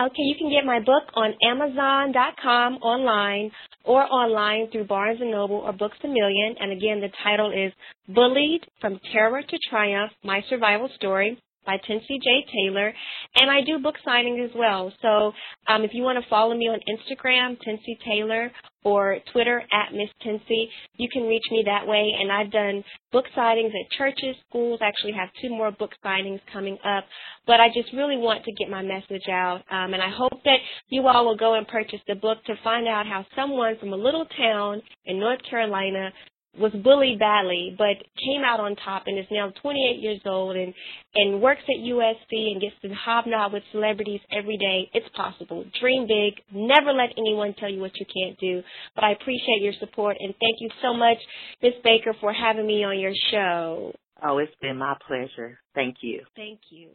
Okay, 0.01 0.23
you 0.23 0.35
can 0.39 0.49
get 0.51 0.65
my 0.65 0.79
book 0.79 1.13
on 1.13 1.35
Amazon.com 1.45 2.77
online 2.77 3.51
or 3.85 4.03
online 4.05 4.71
through 4.71 4.85
Barnes 4.85 5.19
& 5.21 5.23
Noble 5.23 5.57
or 5.57 5.75
Books 5.75 5.99
A 6.03 6.09
Million. 6.09 6.55
And 6.59 6.73
again, 6.73 7.03
the 7.03 7.11
title 7.23 7.51
is 7.53 7.71
Bullied 8.09 8.63
from 8.81 8.99
Terror 9.13 9.43
to 9.43 9.59
Triumph, 9.69 10.11
My 10.25 10.41
Survival 10.49 10.89
Story 10.97 11.39
by 11.65 11.77
Tensie 11.87 12.19
J. 12.23 12.45
Taylor. 12.53 12.93
And 13.37 13.51
I 13.51 13.61
do 13.63 13.79
book 13.79 13.97
signings 14.07 14.45
as 14.45 14.51
well. 14.55 14.93
So 15.03 15.33
um, 15.69 15.85
if 15.85 15.91
you 15.93 16.03
want 16.03 16.23
to 16.23 16.29
follow 16.31 16.55
me 16.55 16.69
on 16.69 16.81
Instagram, 16.89 17.59
Tensie 17.61 17.99
Taylor, 18.05 18.51
or 18.83 19.19
Twitter 19.33 19.63
at 19.73 19.93
Miss 19.93 20.09
Tensie, 20.23 20.71
you 20.97 21.09
can 21.13 21.25
reach 21.25 21.45
me 21.51 21.63
that 21.67 21.87
way. 21.87 22.15
And 22.19 22.33
I've 22.33 22.51
done 22.51 22.83
book 23.13 23.27
signings 23.37 23.69
at 23.69 23.99
churches, 23.99 24.37
schools. 24.49 24.81
I 24.83 24.87
actually 24.87 25.13
have 25.13 25.29
two 25.43 25.51
more 25.51 25.71
book 25.71 25.91
signings 26.05 26.41
coming 26.53 26.79
up. 26.85 27.05
But 27.47 27.61
I 27.61 27.69
just 27.69 27.93
really 27.93 28.17
want 28.17 28.45
to 28.45 28.53
get 28.53 28.71
my 28.71 28.83
message 28.83 29.29
out. 29.29 29.63
Um, 29.71 29.93
and 29.95 30.03
I 30.03 30.11
hope 30.11 30.43
that 30.45 30.59
you 30.89 31.07
all 31.07 31.27
will 31.27 31.37
go 31.37 31.55
and 31.55 31.69
purchase 31.69 32.01
the 32.09 32.15
book 32.15 32.39
to 32.47 32.55
find 32.65 32.89
out 32.89 33.07
how 33.07 33.27
someone 33.37 33.77
from 33.79 33.93
a 33.93 33.97
little 33.97 34.27
town 34.37 34.81
in 35.05 35.21
North 35.21 35.41
Carolina 35.49 36.11
was 36.59 36.73
bullied 36.73 37.19
badly, 37.19 37.75
but 37.79 37.97
came 38.19 38.43
out 38.45 38.61
on 38.61 38.75
top 38.77 39.05
and 39.07 39.19
is 39.19 39.27
now 39.31 39.53
28 39.63 40.03
years 40.03 40.21
old 40.27 40.57
and 40.57 40.75
and 41.15 41.41
works 41.41 41.63
at 41.69 41.85
USC 41.85 42.53
and 42.53 42.61
gets 42.61 42.75
to 42.83 42.89
hobnob 42.95 43.53
with 43.53 43.63
celebrities 43.73 44.21
every 44.37 44.57
day. 44.59 44.91
It's 44.93 45.09
possible. 45.17 45.65
Dream 45.81 46.07
big. 46.09 46.43
Never 46.53 46.93
let 46.93 47.11
anyone 47.17 47.55
tell 47.55 47.71
you 47.71 47.81
what 47.81 47.93
you 47.99 48.07
can't 48.07 48.39
do. 48.39 48.63
But 48.95 49.05
I 49.05 49.13
appreciate 49.13 49.63
your 49.63 49.75
support 49.79 50.17
and 50.19 50.35
thank 50.41 50.57
you 50.61 50.71
so 50.83 50.93
much, 50.93 51.19
Miss 51.63 51.75
Baker, 51.85 52.15
for 52.21 52.33
having 52.33 52.67
me 52.67 52.85
on 52.85 52.99
your 52.99 53.15
show. 53.31 53.93
Oh, 54.23 54.39
it's 54.39 54.55
been 54.61 54.77
my 54.77 54.97
pleasure. 55.07 55.59
Thank 55.75 55.97
you. 56.03 56.23
Thank 56.37 56.61
you. 56.71 56.89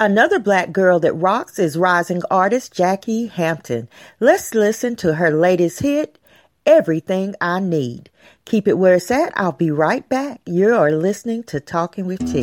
Another 0.00 0.38
black 0.38 0.70
girl 0.70 1.00
that 1.00 1.12
rocks 1.14 1.58
is 1.58 1.76
rising 1.76 2.22
artist 2.30 2.72
Jackie 2.72 3.26
Hampton. 3.26 3.88
Let's 4.20 4.54
listen 4.54 4.94
to 4.96 5.14
her 5.14 5.32
latest 5.32 5.80
hit, 5.80 6.17
Everything 6.68 7.34
I 7.40 7.60
Need. 7.60 8.10
Keep 8.44 8.68
it 8.68 8.76
where 8.76 8.96
it's 8.96 9.10
at. 9.10 9.32
I'll 9.34 9.52
be 9.52 9.70
right 9.70 10.06
back. 10.06 10.42
You 10.44 10.74
are 10.74 10.92
listening 10.92 11.42
to 11.44 11.60
Talking 11.60 12.04
with 12.04 12.20
T. 12.30 12.42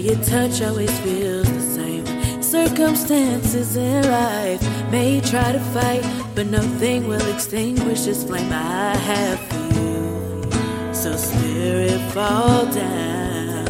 your 0.00 0.22
touch 0.24 0.62
always 0.62 0.98
feels 1.00 1.48
the 1.50 1.60
same. 1.60 2.42
Circumstances 2.42 3.76
in 3.76 4.02
life 4.10 4.62
may 4.90 5.20
try 5.20 5.52
to 5.52 5.60
fight, 5.74 6.04
but 6.34 6.46
nothing 6.46 7.06
will 7.06 7.26
extinguish 7.34 8.02
this 8.02 8.24
flame 8.24 8.50
I 8.52 8.96
have 8.96 9.38
for 9.48 9.74
you. 9.74 10.94
So, 10.94 11.16
Spirit, 11.16 12.00
fall 12.12 12.66
down. 12.66 13.66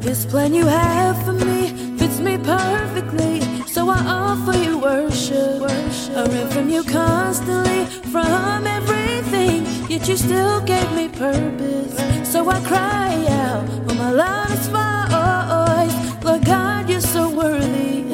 This 0.00 0.26
plan 0.26 0.52
you 0.52 0.66
have 0.66 1.22
for 1.24 1.32
me 1.32 1.68
fits 1.96 2.18
me 2.18 2.36
perfectly. 2.38 3.40
So 3.66 3.88
I 3.88 4.00
offer 4.04 4.58
you 4.58 4.78
worship. 4.78 5.62
I 5.62 6.26
ran 6.26 6.48
from 6.50 6.68
you 6.68 6.82
constantly, 6.84 7.86
from 8.10 8.66
everything. 8.66 9.71
Yet 9.92 10.08
you 10.08 10.16
still 10.16 10.62
gave 10.62 10.90
me 10.92 11.06
purpose. 11.10 11.94
So 12.26 12.48
I 12.48 12.58
cry 12.60 13.26
out 13.28 13.68
with 13.84 13.98
my 13.98 14.10
loudest 14.10 14.70
voice. 14.70 16.24
Lord 16.24 16.46
God, 16.46 16.88
you're 16.88 17.02
so 17.02 17.28
worthy. 17.28 18.04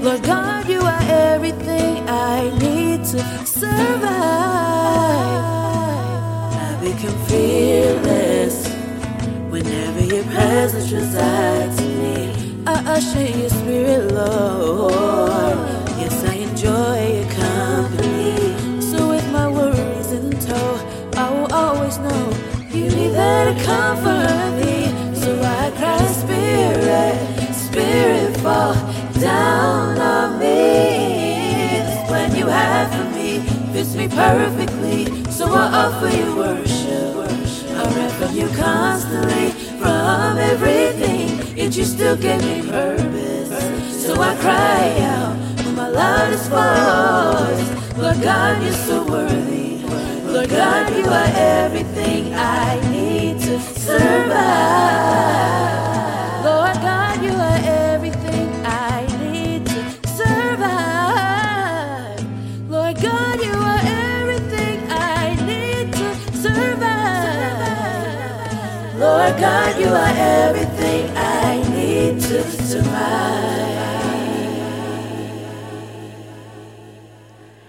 Lord 0.00 0.22
God, 0.22 0.66
you 0.66 0.80
are 0.80 1.02
everything 1.02 2.08
I 2.08 2.48
need 2.58 3.04
to. 3.10 3.18
survive. 3.44 4.08
I 6.56 6.78
become 6.80 7.18
fearless 7.26 8.66
whenever 9.50 10.04
your 10.06 10.24
presence 10.32 10.90
resides 10.90 11.78
in 11.82 11.98
me. 12.02 12.62
I 12.66 12.76
usher 12.96 13.26
your 13.40 13.50
spirit, 13.50 14.10
Lord. 14.10 15.75
To 23.48 23.64
comfort 23.64 24.50
me. 24.60 24.76
So 25.14 25.40
I 25.42 25.70
cry, 25.78 26.06
Spirit, 26.22 27.54
Spirit, 27.54 28.36
fall 28.38 28.74
down 29.20 29.98
on 29.98 30.38
me. 30.38 31.82
This 31.84 32.08
plan 32.08 32.36
you 32.36 32.46
have 32.46 32.88
for 32.94 33.08
me 33.16 33.40
fits 33.72 33.94
me 33.94 34.08
perfectly. 34.08 35.00
So 35.30 35.52
I 35.52 35.66
offer 35.84 36.08
you 36.16 36.36
worship. 36.36 37.16
I 37.78 37.84
run 37.94 38.10
from 38.18 38.34
you 38.34 38.48
constantly, 38.56 39.50
from 39.78 40.38
everything. 40.38 41.56
Yet 41.56 41.76
you 41.76 41.84
still 41.84 42.16
give 42.16 42.42
me 42.42 42.62
purpose. 42.62 44.04
So 44.04 44.14
I 44.14 44.34
cry 44.36 45.00
out 45.14 45.36
with 45.58 45.76
my 45.76 45.88
loudest 45.88 46.48
voice. 46.48 47.98
Lord 47.98 48.22
God, 48.22 48.62
you're 48.62 48.72
so 48.72 49.04
worthy. 49.04 49.65
God, 50.48 50.96
you 50.96 51.04
are 51.04 51.30
everything 51.34 52.34
I 52.34 52.80
need 52.90 53.40
to 53.40 53.60
survive. 53.60 54.26
Lord 56.44 56.76
God, 56.76 57.22
you 57.22 57.32
are 57.32 57.60
everything 57.64 58.48
I 58.64 59.06
need 59.20 59.66
to 59.66 59.84
survive. 60.08 61.40
Lord 62.70 62.96
God, 63.02 63.40
you 63.42 63.52
are 63.52 63.80
everything 63.82 64.90
I 64.90 65.34
need 65.46 65.92
to 65.92 66.14
survive. 66.36 66.86
Lord 68.98 69.36
God, 69.38 69.80
you 69.80 69.88
are 69.88 70.14
everything 70.16 71.16
I 71.16 71.62
need 71.70 72.20
to 72.20 72.42
survive. 72.62 73.66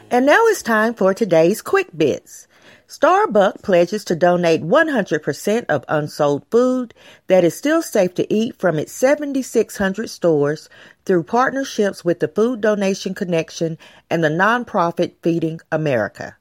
And 0.09 0.25
now 0.25 0.45
it's 0.47 0.63
time 0.63 0.93
for 0.93 1.13
today's 1.13 1.61
quick 1.61 1.87
bits. 1.95 2.46
Starbucks 2.87 3.61
pledges 3.63 4.05
to 4.05 4.15
donate 4.15 4.63
100% 4.63 5.65
of 5.67 5.83
unsold 5.89 6.45
food 6.49 6.93
that 7.27 7.43
is 7.43 7.53
still 7.53 7.81
safe 7.81 8.13
to 8.15 8.33
eat 8.33 8.55
from 8.55 8.79
its 8.79 8.93
7,600 8.93 10.09
stores 10.09 10.69
through 11.03 11.23
partnerships 11.23 12.05
with 12.05 12.21
the 12.21 12.29
Food 12.29 12.61
Donation 12.61 13.13
Connection 13.13 13.77
and 14.09 14.23
the 14.23 14.29
nonprofit 14.29 15.15
Feeding 15.21 15.59
America. 15.69 16.37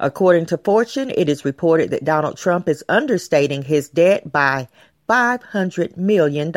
According 0.00 0.46
to 0.46 0.58
Fortune, 0.58 1.12
it 1.16 1.28
is 1.28 1.44
reported 1.44 1.90
that 1.90 2.04
Donald 2.04 2.36
Trump 2.36 2.68
is 2.68 2.82
understating 2.88 3.62
his 3.62 3.88
debt 3.88 4.32
by 4.32 4.66
$500 5.08 5.96
million. 5.96 6.52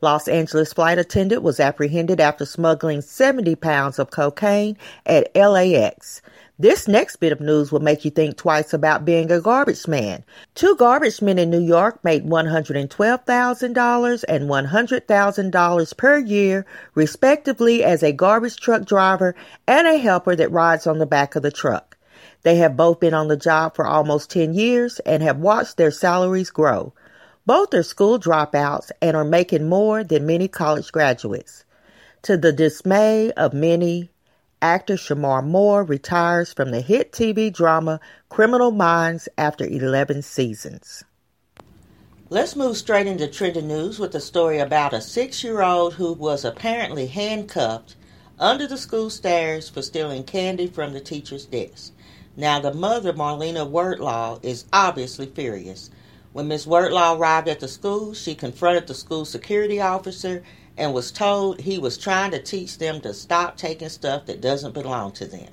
Los 0.00 0.28
Angeles 0.28 0.72
flight 0.72 0.98
attendant 0.98 1.42
was 1.42 1.58
apprehended 1.58 2.20
after 2.20 2.44
smuggling 2.44 3.00
70 3.00 3.56
pounds 3.56 3.98
of 3.98 4.10
cocaine 4.10 4.76
at 5.04 5.34
LAX. 5.34 6.22
This 6.58 6.88
next 6.88 7.16
bit 7.16 7.32
of 7.32 7.40
news 7.42 7.70
will 7.70 7.80
make 7.80 8.06
you 8.06 8.10
think 8.10 8.38
twice 8.38 8.72
about 8.72 9.04
being 9.04 9.30
a 9.30 9.42
garbage 9.42 9.86
man. 9.86 10.24
Two 10.54 10.74
garbage 10.76 11.20
men 11.20 11.38
in 11.38 11.50
New 11.50 11.60
York 11.60 12.02
made 12.02 12.24
$112,000 12.24 14.24
and 14.26 14.48
$100,000 14.48 15.96
per 15.98 16.18
year, 16.18 16.64
respectively, 16.94 17.84
as 17.84 18.02
a 18.02 18.10
garbage 18.10 18.56
truck 18.56 18.86
driver 18.86 19.34
and 19.68 19.86
a 19.86 19.98
helper 19.98 20.34
that 20.34 20.50
rides 20.50 20.86
on 20.86 20.98
the 20.98 21.04
back 21.04 21.36
of 21.36 21.42
the 21.42 21.50
truck. 21.50 21.98
They 22.42 22.56
have 22.56 22.74
both 22.74 23.00
been 23.00 23.12
on 23.12 23.28
the 23.28 23.36
job 23.36 23.74
for 23.74 23.86
almost 23.86 24.30
10 24.30 24.54
years 24.54 24.98
and 25.00 25.22
have 25.22 25.36
watched 25.36 25.76
their 25.76 25.90
salaries 25.90 26.48
grow. 26.48 26.94
Both 27.44 27.74
are 27.74 27.82
school 27.82 28.18
dropouts 28.18 28.90
and 29.02 29.14
are 29.14 29.24
making 29.24 29.68
more 29.68 30.02
than 30.02 30.24
many 30.24 30.48
college 30.48 30.90
graduates. 30.90 31.66
To 32.22 32.38
the 32.38 32.52
dismay 32.52 33.30
of 33.32 33.52
many, 33.52 34.10
actor 34.66 34.96
Shemar 34.96 35.46
Moore 35.46 35.84
retires 35.84 36.52
from 36.52 36.72
the 36.72 36.80
hit 36.80 37.12
TV 37.12 37.52
drama 37.52 38.00
Criminal 38.28 38.72
Minds 38.72 39.28
after 39.38 39.64
11 39.64 40.22
seasons. 40.22 41.04
Let's 42.30 42.56
move 42.56 42.76
straight 42.76 43.06
into 43.06 43.28
trending 43.28 43.68
news 43.68 44.00
with 44.00 44.12
a 44.16 44.20
story 44.20 44.58
about 44.58 44.92
a 44.92 45.00
six 45.00 45.44
year 45.44 45.62
old 45.62 45.94
who 45.94 46.14
was 46.14 46.44
apparently 46.44 47.06
handcuffed 47.06 47.94
under 48.40 48.66
the 48.66 48.76
school 48.76 49.08
stairs 49.08 49.68
for 49.68 49.82
stealing 49.82 50.24
candy 50.24 50.66
from 50.66 50.92
the 50.92 51.00
teacher's 51.00 51.46
desk. 51.46 51.92
Now, 52.36 52.58
the 52.58 52.74
mother, 52.74 53.12
Marlena 53.12 53.70
Wordlaw, 53.70 54.44
is 54.44 54.64
obviously 54.72 55.26
furious. 55.26 55.90
When 56.32 56.48
Miss 56.48 56.66
Wordlaw 56.66 57.16
arrived 57.16 57.46
at 57.46 57.60
the 57.60 57.68
school, 57.68 58.14
she 58.14 58.34
confronted 58.34 58.88
the 58.88 58.94
school 58.94 59.24
security 59.24 59.80
officer 59.80 60.42
and 60.76 60.92
was 60.92 61.10
told 61.10 61.60
he 61.60 61.78
was 61.78 61.96
trying 61.96 62.30
to 62.32 62.42
teach 62.42 62.78
them 62.78 63.00
to 63.00 63.14
stop 63.14 63.56
taking 63.56 63.88
stuff 63.88 64.26
that 64.26 64.40
doesn't 64.40 64.74
belong 64.74 65.12
to 65.12 65.26
them. 65.26 65.48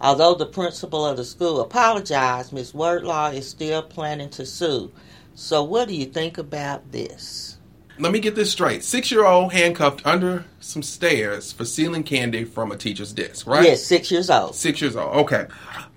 Although 0.00 0.34
the 0.34 0.46
principal 0.46 1.06
of 1.06 1.16
the 1.16 1.24
school 1.24 1.60
apologized, 1.60 2.52
Miss 2.52 2.72
Wordlaw 2.72 3.34
is 3.34 3.48
still 3.48 3.82
planning 3.82 4.30
to 4.30 4.44
sue. 4.44 4.92
So, 5.34 5.62
what 5.62 5.88
do 5.88 5.94
you 5.94 6.06
think 6.06 6.38
about 6.38 6.92
this? 6.92 7.56
Let 7.98 8.12
me 8.12 8.18
get 8.18 8.34
this 8.34 8.50
straight. 8.50 8.82
Six 8.82 9.10
year 9.10 9.24
old 9.24 9.52
handcuffed 9.52 10.04
under 10.04 10.44
some 10.58 10.82
stairs 10.82 11.52
for 11.52 11.64
stealing 11.64 12.02
candy 12.02 12.44
from 12.44 12.72
a 12.72 12.76
teacher's 12.76 13.12
desk, 13.12 13.46
right? 13.46 13.64
Yes, 13.64 13.84
six 13.84 14.10
years 14.10 14.30
old. 14.30 14.54
Six 14.56 14.80
years 14.80 14.96
old. 14.96 15.14
Okay. 15.16 15.46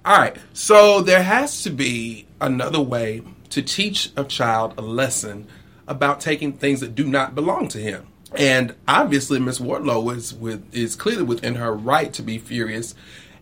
All 0.06 0.17
right. 0.17 0.38
So 0.54 1.02
there 1.02 1.24
has 1.24 1.63
to 1.63 1.72
be 1.72 2.28
another 2.39 2.80
way 2.80 3.24
to 3.50 3.62
teach 3.62 4.12
a 4.15 4.24
child 4.24 4.76
a 4.78 4.82
lesson 4.82 5.48
about 5.88 6.22
taking 6.22 6.54
things 6.54 6.82
that 6.82 6.93
do 6.93 7.06
not 7.06 7.34
belong 7.34 7.67
to 7.70 7.80
him. 7.80 8.06
And 8.36 8.76
obviously, 8.88 9.40
Miss 9.40 9.60
Wardlow 9.60 10.16
is 10.16 10.34
with 10.34 10.74
is 10.74 10.96
clearly 10.96 11.24
within 11.24 11.56
her 11.56 11.74
right 11.74 12.12
to 12.13 12.22
be 12.22 12.38
furious. 12.38 12.94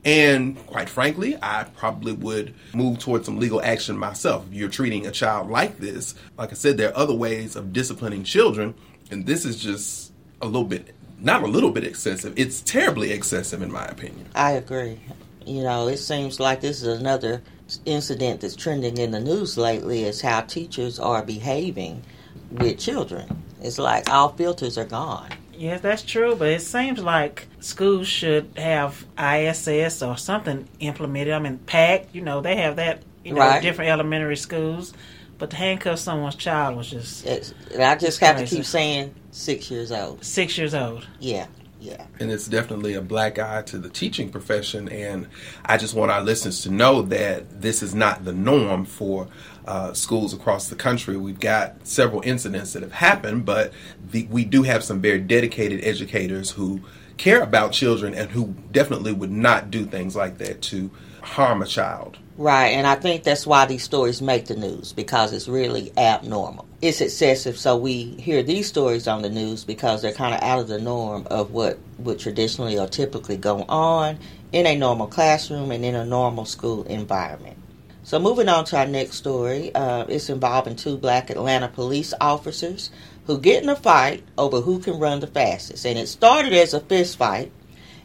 And 0.03 0.63
quite 0.67 0.87
frankly, 0.87 1.35
I 1.41 1.63
probably 1.63 2.13
would 2.13 2.53
move 2.75 2.99
towards 2.99 3.25
some 3.25 3.39
legal 3.39 3.59
action 3.63 3.97
myself. 3.97 4.45
If 4.47 4.53
you're 4.53 4.69
treating 4.69 5.07
a 5.07 5.11
child 5.11 5.49
like 5.49 5.79
this, 5.79 6.13
like 6.37 6.51
I 6.51 6.53
said, 6.53 6.77
there 6.77 6.89
are 6.89 6.97
other 6.97 7.15
ways 7.15 7.55
of 7.55 7.73
disciplining 7.73 8.23
children, 8.23 8.75
and 9.09 9.25
this 9.25 9.45
is 9.45 9.57
just 9.57 10.13
a 10.41 10.45
little 10.45 10.63
bit, 10.63 10.93
not 11.19 11.41
a 11.41 11.47
little 11.47 11.71
bit 11.71 11.83
excessive. 11.83 12.33
It's 12.37 12.61
terribly 12.61 13.11
excessive, 13.11 13.63
in 13.63 13.71
my 13.71 13.85
opinion. 13.85 14.27
I 14.35 14.51
agree. 14.51 14.99
You 15.43 15.63
know, 15.63 15.87
it 15.87 15.97
seems 15.97 16.39
like 16.39 16.61
this 16.61 16.83
is 16.83 16.99
another 16.99 17.41
incident 17.85 18.41
that's 18.41 18.55
trending 18.55 18.99
in 18.99 19.09
the 19.09 19.19
news 19.19 19.57
lately 19.57 20.03
is 20.03 20.21
how 20.21 20.41
teachers 20.41 20.99
are 20.99 21.23
behaving 21.23 22.03
with 22.51 22.77
children. 22.77 23.43
It's 23.65 23.79
like 23.79 24.09
all 24.09 24.29
filters 24.29 24.77
are 24.77 24.85
gone. 24.85 25.29
Yes, 25.57 25.81
that's 25.81 26.01
true, 26.03 26.35
but 26.35 26.49
it 26.49 26.61
seems 26.61 27.01
like 27.01 27.47
schools 27.61 28.07
should 28.07 28.49
have 28.57 29.05
ISS 29.17 30.01
or 30.03 30.17
something 30.17 30.67
implemented. 30.79 31.33
I 31.33 31.39
mean, 31.39 31.57
PAC, 31.59 32.07
you 32.13 32.21
know, 32.21 32.41
they 32.41 32.57
have 32.57 32.75
that, 32.75 33.03
you 33.23 33.33
know, 33.33 33.39
Right. 33.39 33.61
different 33.61 33.89
elementary 33.91 34.35
schools. 34.37 34.93
But 35.37 35.49
to 35.49 35.55
handcuff 35.55 35.99
someone's 35.99 36.35
child 36.35 36.77
was 36.77 36.89
just 36.89 37.25
It's, 37.25 37.53
and 37.73 37.83
I 37.83 37.95
just 37.95 38.19
have 38.21 38.37
to 38.37 38.45
keep 38.45 38.63
saying 38.65 39.13
six 39.31 39.69
years 39.71 39.91
old. 39.91 40.23
six 40.23 40.57
years 40.57 40.73
old. 40.73 41.05
Yeah, 41.19 41.47
yeah. 41.81 42.05
and 42.21 42.31
it's 42.31 42.47
definitely 42.47 42.93
a 42.93 43.01
black 43.01 43.37
eye 43.39 43.61
to 43.63 43.77
the 43.77 43.89
teaching 43.89 44.29
profession. 44.29 44.87
And 44.89 45.27
I 45.65 45.75
just 45.77 45.93
want 45.93 46.11
our 46.11 46.21
listeners 46.21 46.61
to 46.61 46.71
know 46.71 47.01
that 47.03 47.61
this 47.61 47.81
is 47.83 47.93
not 47.93 48.23
the 48.23 48.31
norm 48.33 48.85
for 48.85 49.27
uh, 49.67 49.93
schools 49.93 50.33
across 50.33 50.69
the 50.69 50.75
country. 50.75 51.17
We've 51.17 51.39
got 51.39 51.87
several 51.87 52.21
incidents 52.23 52.73
that 52.73 52.83
have 52.83 52.91
happened, 52.91 53.45
but 53.45 53.73
the, 54.11 54.27
we 54.29 54.45
do 54.45 54.63
have 54.63 54.83
some 54.83 55.01
very 55.01 55.19
dedicated 55.19 55.83
educators 55.83 56.51
who 56.51 56.81
care 57.17 57.41
about 57.41 57.71
children 57.71 58.13
and 58.13 58.29
who 58.31 58.55
definitely 58.71 59.13
would 59.13 59.31
not 59.31 59.71
do 59.71 59.85
things 59.85 60.15
like 60.15 60.37
that 60.39 60.61
to 60.63 60.91
harm 61.21 61.61
a 61.61 61.65
child. 61.65 62.17
Right, 62.37 62.67
and 62.67 62.85
I 62.85 62.95
think 62.95 63.23
that's 63.23 63.47
why 63.47 63.65
these 63.65 63.83
stories 63.83 64.21
make 64.21 64.47
the 64.47 64.57
news 64.57 64.91
because 64.91 65.31
it's 65.31 65.47
really 65.47 65.93
abnormal. 65.97 66.67
It's 66.81 66.99
excessive, 66.99 67.57
so 67.57 67.77
we 67.77 68.03
hear 68.19 68.43
these 68.43 68.67
stories 68.67 69.07
on 69.07 69.21
the 69.21 69.29
news 69.29 69.63
because 69.63 70.01
they're 70.01 70.11
kind 70.11 70.35
of 70.35 70.41
out 70.41 70.59
of 70.59 70.67
the 70.67 70.79
norm 70.79 71.25
of 71.27 71.51
what 71.51 71.79
would 71.99 72.19
traditionally 72.19 72.77
or 72.77 72.87
typically 72.87 73.37
go 73.37 73.63
on 73.69 74.19
in 74.51 74.65
a 74.65 74.75
normal 74.75 75.07
classroom 75.07 75.71
and 75.71 75.85
in 75.85 75.95
a 75.95 76.05
normal 76.05 76.43
school 76.43 76.83
environment. 76.83 77.57
So, 78.05 78.19
moving 78.19 78.49
on 78.49 78.65
to 78.65 78.77
our 78.77 78.85
next 78.85 79.15
story, 79.15 79.73
uh, 79.73 80.05
it's 80.07 80.29
involving 80.29 80.75
two 80.75 80.95
black 80.95 81.31
Atlanta 81.31 81.67
police 81.67 82.13
officers 82.21 82.91
who 83.25 83.39
get 83.39 83.63
in 83.63 83.69
a 83.69 83.75
fight 83.75 84.23
over 84.37 84.61
who 84.61 84.77
can 84.77 84.99
run 84.99 85.21
the 85.21 85.27
fastest. 85.27 85.87
And 85.87 85.97
it 85.97 86.05
started 86.05 86.53
as 86.53 86.75
a 86.75 86.81
fist 86.81 87.17
fight, 87.17 87.51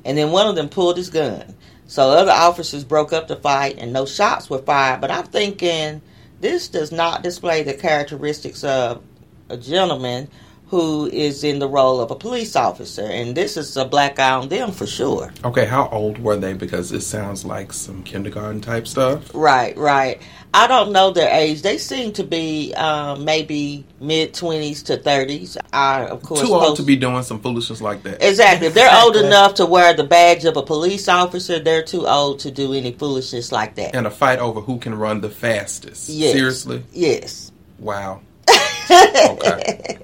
and 0.03 0.17
then 0.17 0.31
one 0.31 0.47
of 0.47 0.55
them 0.55 0.71
pulled 0.71 0.97
his 0.97 1.11
gun. 1.11 1.55
So 1.87 2.13
other 2.13 2.33
officers 2.33 2.83
broke 2.83 3.13
up 3.13 3.29
the 3.29 3.37
fight 3.37 3.77
and 3.77 3.93
no 3.93 4.07
shots 4.07 4.49
were 4.49 4.63
fired. 4.63 5.03
But 5.03 5.11
I'm 5.11 5.27
thinking 5.27 6.01
this 6.41 6.69
does 6.69 6.93
not 6.93 7.23
display 7.23 7.63
the 7.63 7.75
characteristics 7.75 8.65
of 8.65 9.03
a 9.51 9.59
gentleman 9.59 10.31
who 10.71 11.07
is 11.07 11.43
in 11.43 11.59
the 11.59 11.69
role 11.69 12.01
of 12.01 12.13
a 12.13 12.15
police 12.15 12.55
officer, 12.55 13.05
and 13.05 13.37
this 13.37 13.57
is 13.57 13.77
a 13.77 13.85
black 13.85 14.21
eye 14.21 14.31
on 14.31 14.49
them 14.49 14.71
for 14.71 14.87
sure. 14.87 15.33
Okay, 15.45 15.67
how 15.67 15.89
old 15.89 16.19
were 16.19 16.37
they? 16.37 16.53
Because 16.53 16.93
it 16.93 17.01
sounds 17.01 17.45
like 17.45 17.73
some 17.73 18.05
kindergarten 18.05 18.61
type 18.61 18.87
stuff. 18.87 19.35
Right, 19.35 19.77
right. 19.77 20.23
I 20.55 20.69
don't 20.69 20.93
know 20.93 21.11
their 21.11 21.33
age. 21.33 21.63
They 21.63 21.77
seem 21.77 22.13
to 22.15 22.25
be 22.25 22.73
um, 22.75 23.25
maybe 23.25 23.85
mid 24.01 24.33
twenties 24.33 24.85
to 24.85 24.97
thirties. 24.97 25.59
I 25.73 26.07
of 26.07 26.23
course 26.23 26.41
Too 26.41 26.55
old 26.55 26.63
post- 26.63 26.77
to 26.77 26.83
be 26.85 26.95
doing 26.95 27.25
some 27.25 27.41
foolishness 27.41 27.81
like 27.81 28.05
that. 28.05 28.23
Exactly. 28.23 28.69
If 28.69 28.75
they're 28.75 28.95
old 29.03 29.17
enough 29.17 29.55
to 29.55 29.67
wear 29.67 29.93
the 29.95 30.05
badge 30.05 30.45
of 30.45 30.57
a 30.57 30.63
police 30.63 31.09
officer, 31.09 31.59
they're 31.59 31.83
too 31.83 32.07
old 32.07 32.41
to 32.41 32.53
do 32.53 32.75
any 32.75 32.93
foolishness 32.93 33.51
like 33.51 33.75
that. 33.75 33.95
And 33.95 34.07
a 34.07 34.11
fight 34.11 34.39
over 34.39 34.61
who 34.61 34.79
can 34.79 34.95
run 34.95 35.21
the 35.21 35.31
fastest. 35.31 36.09
Yes. 36.09 36.33
Seriously? 36.33 36.85
Yes. 36.93 37.51
Wow. 37.79 38.21
okay. 38.91 39.99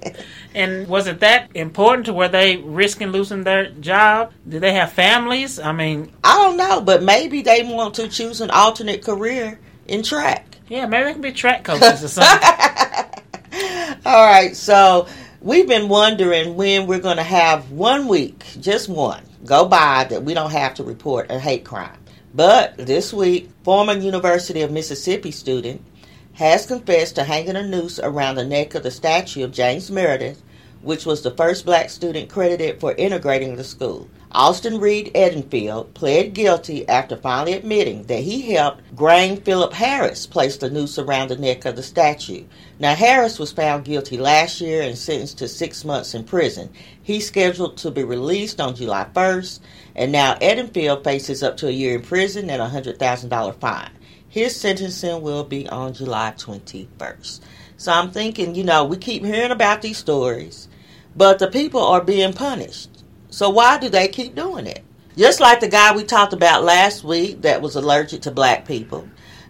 And 0.57 0.89
was 0.89 1.07
it 1.07 1.21
that 1.21 1.51
important 1.55 2.07
to 2.07 2.15
where 2.15 2.31
they 2.31 2.57
risking 2.57 3.09
losing 3.09 3.45
their 3.45 3.69
job? 3.69 4.33
Did 4.49 4.63
they 4.63 4.73
have 4.73 4.91
families? 4.91 5.61
I 5.61 5.73
mean, 5.73 6.11
I 6.25 6.35
don't 6.39 6.57
know, 6.57 6.81
but 6.81 7.03
maybe 7.03 7.43
they 7.43 7.63
want 7.63 7.93
to 7.97 8.09
choose 8.09 8.41
an 8.41 8.51
alternate 8.51 9.05
career 9.05 9.61
in 9.87 10.03
track. 10.03 10.57
yeah, 10.69 10.87
maybe 10.87 11.05
they 11.05 11.13
can 11.13 11.21
be 11.21 11.33
track 11.33 11.63
coaches 11.63 12.03
or 12.03 12.09
something. 12.09 12.49
All 14.07 14.27
right, 14.27 14.57
so 14.57 15.07
we've 15.43 15.69
been 15.69 15.91
wondering 15.91 16.57
when 16.57 16.87
we're 16.87 17.01
going 17.01 17.19
to 17.19 17.23
have 17.23 17.71
one 17.71 18.09
week, 18.09 18.43
just 18.59 18.89
one, 18.89 19.25
go 19.45 19.67
by 19.67 20.05
that 20.05 20.25
we 20.25 20.33
don't 20.33 20.53
have 20.53 20.73
to 20.77 20.85
report 20.85 21.31
a 21.31 21.39
hate 21.39 21.67
crime. 21.67 21.99
But 22.35 22.79
this 22.79 23.13
week, 23.13 23.51
former 23.63 23.93
University 23.93 24.63
of 24.63 24.71
Mississippi 24.71 25.33
student 25.33 25.85
has 26.33 26.65
confessed 26.65 27.17
to 27.17 27.25
hanging 27.25 27.57
a 27.57 27.63
noose 27.63 27.99
around 27.99 28.37
the 28.37 28.45
neck 28.45 28.75
of 28.75 28.83
the 28.83 28.91
statue 28.91 29.45
of 29.45 29.53
James 29.53 29.91
Meredith, 29.91 30.43
which 30.87 31.05
was 31.05 31.23
the 31.23 31.33
first 31.33 31.67
black 31.67 31.91
student 31.91 32.31
credited 32.31 32.79
for 32.79 32.93
integrating 32.93 33.57
the 33.57 33.65
school. 33.65 34.09
Austin 34.31 34.79
Reed 34.79 35.11
Edenfield 35.15 35.93
pled 35.95 36.33
guilty 36.33 36.89
after 36.89 37.17
finally 37.17 37.55
admitting 37.55 38.05
that 38.05 38.21
he 38.21 38.53
helped 38.53 38.95
Graeme 38.95 39.39
Philip 39.39 39.73
Harris 39.73 40.27
place 40.27 40.57
the 40.57 40.71
noose 40.71 40.97
around 40.97 41.29
the 41.29 41.37
neck 41.37 41.65
of 41.65 41.75
the 41.75 41.83
statue. 41.83 42.45
Now, 42.79 42.95
Harris 42.95 43.39
was 43.41 43.51
found 43.51 43.85
guilty 43.85 44.17
last 44.17 44.61
year 44.61 44.83
and 44.83 44.97
sentenced 44.97 45.39
to 45.39 45.49
six 45.49 45.85
months 45.85 46.15
in 46.15 46.23
prison. 46.23 46.71
He's 47.03 47.27
scheduled 47.27 47.79
to 47.79 47.91
be 47.91 48.05
released 48.05 48.61
on 48.61 48.77
July 48.77 49.07
1st, 49.13 49.61
and 49.97 50.13
now 50.13 50.35
Edenfield 50.35 51.03
faces 51.03 51.43
up 51.43 51.57
to 51.57 51.69
a 51.69 51.73
year 51.73 51.97
in 51.97 52.03
prison 52.03 52.49
and 52.49 52.63
a 52.63 52.69
$100,000 52.69 53.55
fine. 53.59 53.91
His 54.29 54.55
sentencing 54.55 55.23
will 55.23 55.45
be 55.45 55.69
on 55.69 55.95
July 55.95 56.35
21st. 56.37 57.41
So 57.79 57.93
I'm 57.93 58.11
thinking, 58.11 58.55
you 58.55 58.65
know, 58.65 58.85
we 58.85 58.97
keep 58.97 59.25
hearing 59.25 59.51
about 59.51 59.83
these 59.83 59.99
stories, 59.99 60.69
but 61.17 61.39
the 61.39 61.49
people 61.49 61.81
are 61.81 62.03
being 62.03 62.33
punished. 62.33 63.05
So 63.31 63.51
why 63.51 63.79
do 63.79 63.89
they 63.89 64.09
keep 64.09 64.35
doing 64.35 64.67
it? 64.67 64.85
Just 65.17 65.41
like 65.41 65.61
the 65.61 65.69
guy 65.69 65.97
we 65.97 66.05
talked 66.05 66.35
about 66.35 66.65
last 66.65 67.03
week 67.03 67.43
that 67.43 67.63
was 67.63 67.75
allergic 67.75 68.23
to 68.23 68.31
black 68.31 68.67
people. 68.67 69.09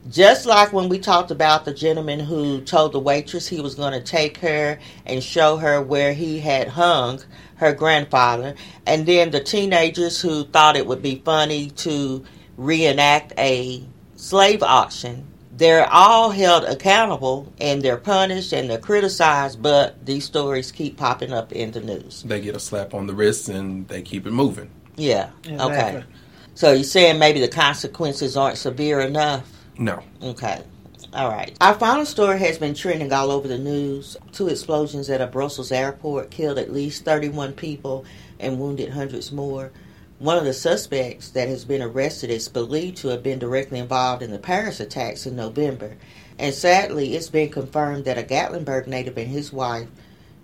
Just 0.09 0.47
like 0.47 0.73
when 0.73 0.89
we 0.89 1.01
talked 1.01 1.33
about 1.33 1.65
the 1.65 1.75
gentleman 1.75 2.21
who 2.21 2.61
told 2.61 2.93
the 2.93 3.01
waitress 3.01 3.49
he 3.49 3.61
was 3.61 3.75
going 3.75 3.93
to 3.93 4.01
take 4.01 4.37
her 4.39 4.79
and 5.05 5.23
show 5.23 5.57
her 5.57 5.83
where 5.83 6.13
he 6.13 6.39
had 6.39 6.69
hung 6.69 7.21
her 7.57 7.73
grandfather, 7.73 8.55
and 8.87 9.07
then 9.07 9.31
the 9.31 9.41
teenagers 9.41 10.21
who 10.21 10.45
thought 10.45 10.77
it 10.77 10.87
would 10.87 11.03
be 11.03 11.21
funny 11.25 11.71
to 11.71 12.25
reenact 12.57 13.33
a 13.39 13.83
slave 14.15 14.63
auction. 14.63 15.27
They're 15.57 15.91
all 15.91 16.31
held 16.31 16.65
accountable 16.65 17.51
and 17.59 17.81
they're 17.81 17.97
punished 17.97 18.53
and 18.53 18.69
they're 18.69 18.79
criticized, 18.79 19.63
but 19.63 20.05
these 20.05 20.27
stories 20.27 20.71
keep 20.71 20.99
popping 20.99 21.33
up 21.33 21.51
in 21.51 21.71
the 21.71 21.81
news. 21.81 22.23
They 22.25 22.43
get 22.43 22.55
a 22.55 22.61
slap 22.61 22.93
on 22.93 23.07
the 23.07 23.15
wrist 23.15 23.49
and 23.49 23.89
they 23.89 24.03
keep 24.03 24.27
it 24.27 24.33
moving. 24.33 24.71
Yeah. 24.97 25.31
Exactly. 25.45 25.65
Okay. 26.01 26.05
So 26.55 26.73
you're 26.73 26.85
saying 26.85 27.19
maybe 27.19 27.41
the 27.41 27.49
consequences 27.49 28.37
aren't 28.37 28.59
severe 28.59 29.01
enough? 29.01 29.51
No. 29.79 30.03
Okay. 30.23 30.63
All 31.15 31.31
right. 31.31 31.57
Our 31.63 31.75
final 31.75 32.05
story 32.05 32.39
has 32.41 32.59
been 32.59 32.75
trending 32.75 33.11
all 33.11 33.31
over 33.31 33.49
the 33.49 33.57
news. 33.57 34.19
Two 34.33 34.49
explosions 34.49 35.09
at 35.09 35.23
a 35.23 35.27
Brussels 35.27 35.73
airport 35.73 36.31
killed 36.31 36.59
at 36.59 36.71
least 36.71 37.07
31 37.07 37.55
people 37.55 38.05
and 38.39 38.59
wounded 38.59 38.91
hundreds 38.91 39.33
more. 39.33 39.71
One 40.19 40.39
of 40.39 40.45
the 40.45 40.55
suspects 40.55 41.29
that 41.31 41.49
has 41.49 41.67
been 41.67 41.83
arrested 41.83 42.31
is 42.31 42.49
believed 42.49 42.97
to 42.99 43.09
have 43.09 43.23
been 43.23 43.39
directly 43.39 43.79
involved 43.79 44.23
in 44.23 44.31
the 44.31 44.39
Paris 44.39 44.81
attacks 44.81 45.27
in 45.27 45.37
November. 45.37 45.97
And 46.39 46.55
sadly, 46.55 47.15
it's 47.15 47.29
been 47.29 47.51
confirmed 47.51 48.07
that 48.07 48.17
a 48.17 48.23
Gatlinburg 48.23 48.87
native 48.87 49.19
and 49.19 49.29
his 49.29 49.53
wife 49.53 49.89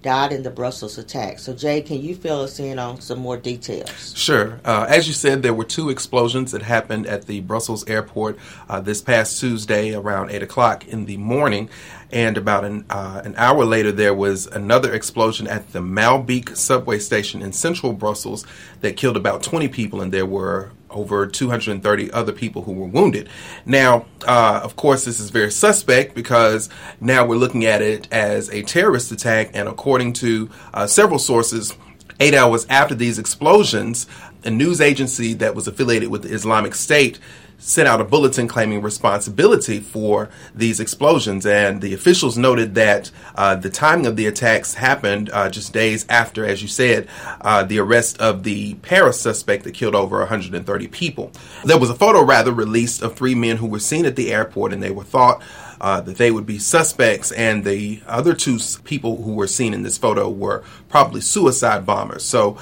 died 0.03 0.33
in 0.33 0.43
the 0.43 0.51
Brussels 0.51 0.99
attack. 0.99 1.39
So, 1.39 1.55
Jay, 1.55 1.81
can 1.81 2.03
you 2.03 2.15
fill 2.15 2.43
us 2.43 2.59
in 2.59 2.79
on 2.79 3.01
some 3.01 3.21
more 3.21 3.37
details? 3.37 4.13
Sure. 4.17 4.61
Uh, 4.65 4.85
as 4.89 5.07
you 5.07 5.15
said, 5.15 5.43
there 5.43 5.55
were 5.55 5.65
two 5.65 5.91
explosions 5.91 6.53
that 6.53 6.63
happened 6.63 7.07
at 7.07 7.27
the 7.27 7.41
Brussels 7.41 7.89
airport 7.89 8.39
uh, 8.69 8.81
this 8.81 9.01
past 9.01 9.41
Tuesday 9.41 9.95
around 9.95 10.31
8 10.31 10.43
o'clock 10.43 10.87
in 10.89 11.07
the 11.07 11.17
morning. 11.17 11.71
And 12.13 12.37
about 12.37 12.65
an, 12.65 12.85
uh, 12.91 13.23
an 13.25 13.35
hour 13.39 13.65
later, 13.65 13.91
there 13.91 14.13
was 14.13 14.47
another 14.47 14.93
explosion 14.93 15.49
at 15.49 15.73
the 15.73 15.79
Maelbeek 15.79 16.57
subway 16.57 16.99
station 16.99 17.41
in 17.41 17.53
central 17.53 17.95
Brussels 17.95 18.45
that 18.83 18.97
killed 18.97 19.17
about 19.17 19.43
20 19.43 19.69
people, 19.69 20.03
and 20.03 20.13
there 20.13 20.27
were 20.27 20.73
over 20.91 21.27
230 21.27 22.13
other 22.13 22.33
people 22.33 22.63
who 22.63 22.73
were 22.73 22.87
wounded. 22.87 23.31
Now, 23.65 24.05
uh, 24.27 24.61
of 24.63 24.77
course, 24.77 25.07
this 25.07 25.21
is 25.21 25.31
very 25.31 25.51
suspect 25.51 26.15
because 26.15 26.69
now 27.01 27.25
we're 27.25 27.37
looking 27.37 27.65
at 27.65 27.81
it 27.81 28.09
as 28.13 28.51
a 28.51 28.63
terrorist 28.63 29.11
attack, 29.11 29.51
and 29.55 29.67
according 29.67 30.13
to 30.15 30.51
uh, 30.75 30.87
several 30.87 31.19
sources, 31.19 31.75
Eight 32.23 32.35
hours 32.35 32.67
after 32.69 32.95
these 32.95 33.19
explosions, 33.19 34.07
a 34.45 34.51
news 34.51 34.81
agency 34.81 35.35
that 35.35 35.57
was 35.57 35.67
affiliated 35.67 36.09
with 36.09 36.23
the 36.23 36.33
Islamic 36.33 36.75
State 36.77 37.19
sent 37.63 37.87
out 37.87 38.01
a 38.01 38.05
bulletin 38.05 38.49
claiming 38.49 38.83
responsibility 38.83 39.79
for 39.79 40.29
these 40.55 40.81
explosions. 40.81 41.47
And 41.47 41.81
the 41.81 41.95
officials 41.95 42.37
noted 42.37 42.75
that 42.75 43.11
uh, 43.37 43.55
the 43.55 43.71
timing 43.71 44.07
of 44.07 44.17
the 44.17 44.27
attacks 44.27 44.75
happened 44.75 45.31
uh, 45.33 45.49
just 45.49 45.73
days 45.73 46.05
after, 46.09 46.45
as 46.45 46.61
you 46.61 46.69
said, 46.69 47.09
uh, 47.41 47.63
the 47.63 47.79
arrest 47.79 48.21
of 48.21 48.43
the 48.43 48.75
Paris 48.75 49.21
suspect 49.21 49.63
that 49.65 49.75
killed 49.75 49.95
over 49.95 50.19
130 50.19 50.89
people. 50.89 51.31
There 51.65 51.79
was 51.79 51.89
a 51.89 51.95
photo, 51.95 52.25
rather, 52.25 52.53
released 52.53 53.01
of 53.01 53.15
three 53.15 53.37
men 53.37 53.59
who 53.59 53.67
were 53.67 53.79
seen 53.79 54.07
at 54.07 54.17
the 54.17 54.33
airport, 54.33 54.73
and 54.73 54.83
they 54.83 54.91
were 54.91 55.05
thought 55.05 55.41
uh, 55.83 56.01
that 56.01 56.17
they 56.17 56.31
would 56.31 56.47
be 56.47 56.59
suspects, 56.59 57.31
and 57.33 57.65
the 57.65 58.01
other 58.07 58.33
two 58.35 58.59
people 58.85 59.23
who 59.23 59.35
were 59.35 59.47
seen 59.49 59.75
in 59.75 59.83
this 59.83 59.99
photo 59.99 60.31
were 60.31 60.63
probably 60.89 61.21
suicide 61.21 61.85
bombers. 61.85 62.25
So, 62.25 62.57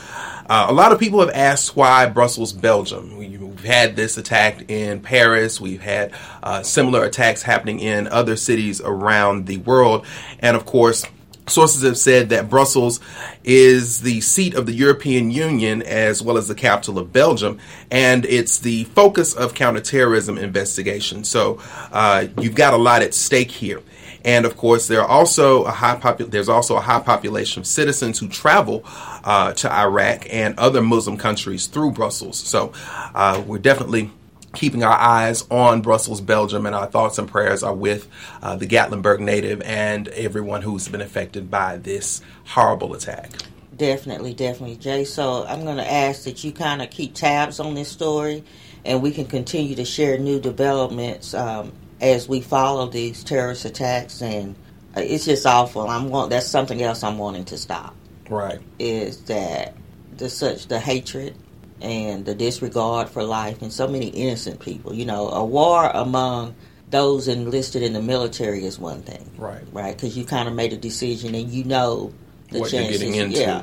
uh, 0.49 0.67
a 0.69 0.73
lot 0.73 0.91
of 0.91 0.99
people 0.99 1.21
have 1.21 1.31
asked 1.31 1.77
why 1.77 2.07
Brussels, 2.07 2.53
Belgium. 2.53 3.17
We- 3.17 3.39
We've 3.51 3.65
had 3.65 3.95
this 3.95 4.17
attack 4.17 4.71
in 4.71 5.01
Paris. 5.01 5.61
We've 5.61 5.83
had 5.83 6.13
uh, 6.43 6.63
similar 6.63 7.05
attacks 7.05 7.43
happening 7.43 7.79
in 7.79 8.07
other 8.09 8.37
cities 8.37 8.81
around 8.81 9.47
the 9.47 9.59
world, 9.59 10.07
and 10.39 10.57
of 10.57 10.65
course. 10.65 11.05
Sources 11.51 11.83
have 11.83 11.99
said 11.99 12.29
that 12.29 12.49
Brussels 12.49 13.01
is 13.45 14.01
the 14.03 14.21
seat 14.21 14.55
of 14.55 14.67
the 14.67 14.73
European 14.73 15.31
Union 15.31 15.83
as 15.83 16.23
well 16.23 16.37
as 16.37 16.49
the 16.49 16.55
capital 16.55 16.99
of 16.99 17.13
Belgium, 17.13 17.59
and 17.91 18.25
it's 18.25 18.59
the 18.59 18.85
focus 18.85 19.35
of 19.35 19.55
counterterrorism 19.55 20.39
investigation. 20.39 21.25
So 21.25 21.61
uh, 21.93 22.27
you've 22.41 22.55
got 22.55 22.75
a 22.75 22.77
lot 22.77 23.03
at 23.03 23.15
stake 23.15 23.51
here. 23.51 23.83
And 24.25 24.45
of 24.45 24.57
course, 24.57 24.87
there 24.87 25.01
are 25.01 25.09
also 25.09 25.65
a 25.65 25.71
high 25.71 25.97
popu- 25.97 26.31
there's 26.31 26.49
also 26.49 26.77
a 26.77 26.81
high 26.81 27.01
population 27.01 27.61
of 27.61 27.67
citizens 27.67 28.19
who 28.19 28.29
travel 28.29 28.83
uh, 29.25 29.53
to 29.55 29.73
Iraq 29.73 30.27
and 30.31 30.59
other 30.59 30.83
Muslim 30.83 31.17
countries 31.17 31.67
through 31.67 31.93
Brussels. 31.93 32.39
So 32.39 32.73
uh, 33.15 33.43
we're 33.47 33.59
definitely 33.59 34.11
keeping 34.55 34.83
our 34.83 34.97
eyes 34.97 35.45
on 35.51 35.81
Brussels, 35.81 36.21
Belgium, 36.21 36.67
and 36.67 36.75
our 36.75 36.87
thoughts 36.87 37.19
and 37.19 37.29
prayers 37.29 37.63
are 37.63 37.75
with 37.75 38.09
uh, 38.43 38.57
the 38.57 38.67
Gatlinburg 38.67 39.21
native 39.21 39.63
and 39.63 40.09
everyone 40.09 40.63
who's 40.63 40.89
been 40.89 41.01
affected 41.01 41.51
by 41.51 41.77
this 41.77 42.21
horrible 42.47 42.95
attack. 42.95 43.31
Definitely, 43.77 44.35
definitely, 44.35 44.77
Jay. 44.77 45.05
So 45.05 45.47
I'm 45.47 45.65
going 45.65 45.79
to 45.79 45.91
ask 45.91 46.25
that 46.25 46.45
you 46.45 46.53
kind 46.53 46.83
of 46.83 46.91
keep 46.91 47.15
tabs 47.15 47.61
on 47.61 47.75
this 47.75 47.89
story, 47.89 48.45
and 48.85 49.03
we 49.03 49.11
can 49.11 49.27
continue 49.27 49.75
to 49.77 49.85
share 49.85 50.19
new 50.19 50.41
developments 50.41 51.33
um, 51.33 51.73
as 52.01 52.29
we 52.29 52.41
follow 52.41 52.89
these 52.89 53.25
terrorist 53.25 53.65
attacks. 53.65 54.21
And 54.21 54.55
uh, 54.97 55.01
it's 55.01 55.25
just 55.25 55.47
awful. 55.47 55.89
I'm 55.89 56.11
want 56.11 56.31
that's 56.31 56.47
something 56.47 56.83
else 56.83 57.03
I'm 57.03 57.19
wanting 57.19 57.45
to 57.47 57.57
stop. 57.57 57.95
Right. 58.29 58.59
Is 58.79 59.23
that 59.25 59.77
the 60.17 60.29
such 60.29 60.67
the 60.67 60.79
hatred 60.79 61.35
and 61.81 62.25
the 62.25 62.35
disregard 62.35 63.09
for 63.09 63.23
life 63.23 63.63
and 63.63 63.73
so 63.73 63.89
many 63.89 64.09
innocent 64.09 64.61
people. 64.61 64.95
You 64.95 65.05
know, 65.07 65.29
a 65.29 65.45
war 65.45 65.91
among 65.93 66.55
those 66.91 67.29
enlisted 67.29 67.83
in 67.83 67.93
the 67.93 68.03
military 68.03 68.65
is 68.65 68.79
one 68.79 69.03
thing, 69.03 69.31
Right. 69.39 69.63
right? 69.73 69.95
Because 69.97 70.17
you 70.17 70.25
kind 70.25 70.49
of 70.49 70.55
made 70.55 70.73
a 70.73 70.77
decision 70.77 71.35
and 71.35 71.49
you 71.51 71.65
know 71.65 72.13
the 72.51 72.61
What 72.61 72.73
you're 72.73 72.83
chances. 72.83 73.01
getting 73.03 73.15
into. 73.15 73.41
Yeah, 73.41 73.63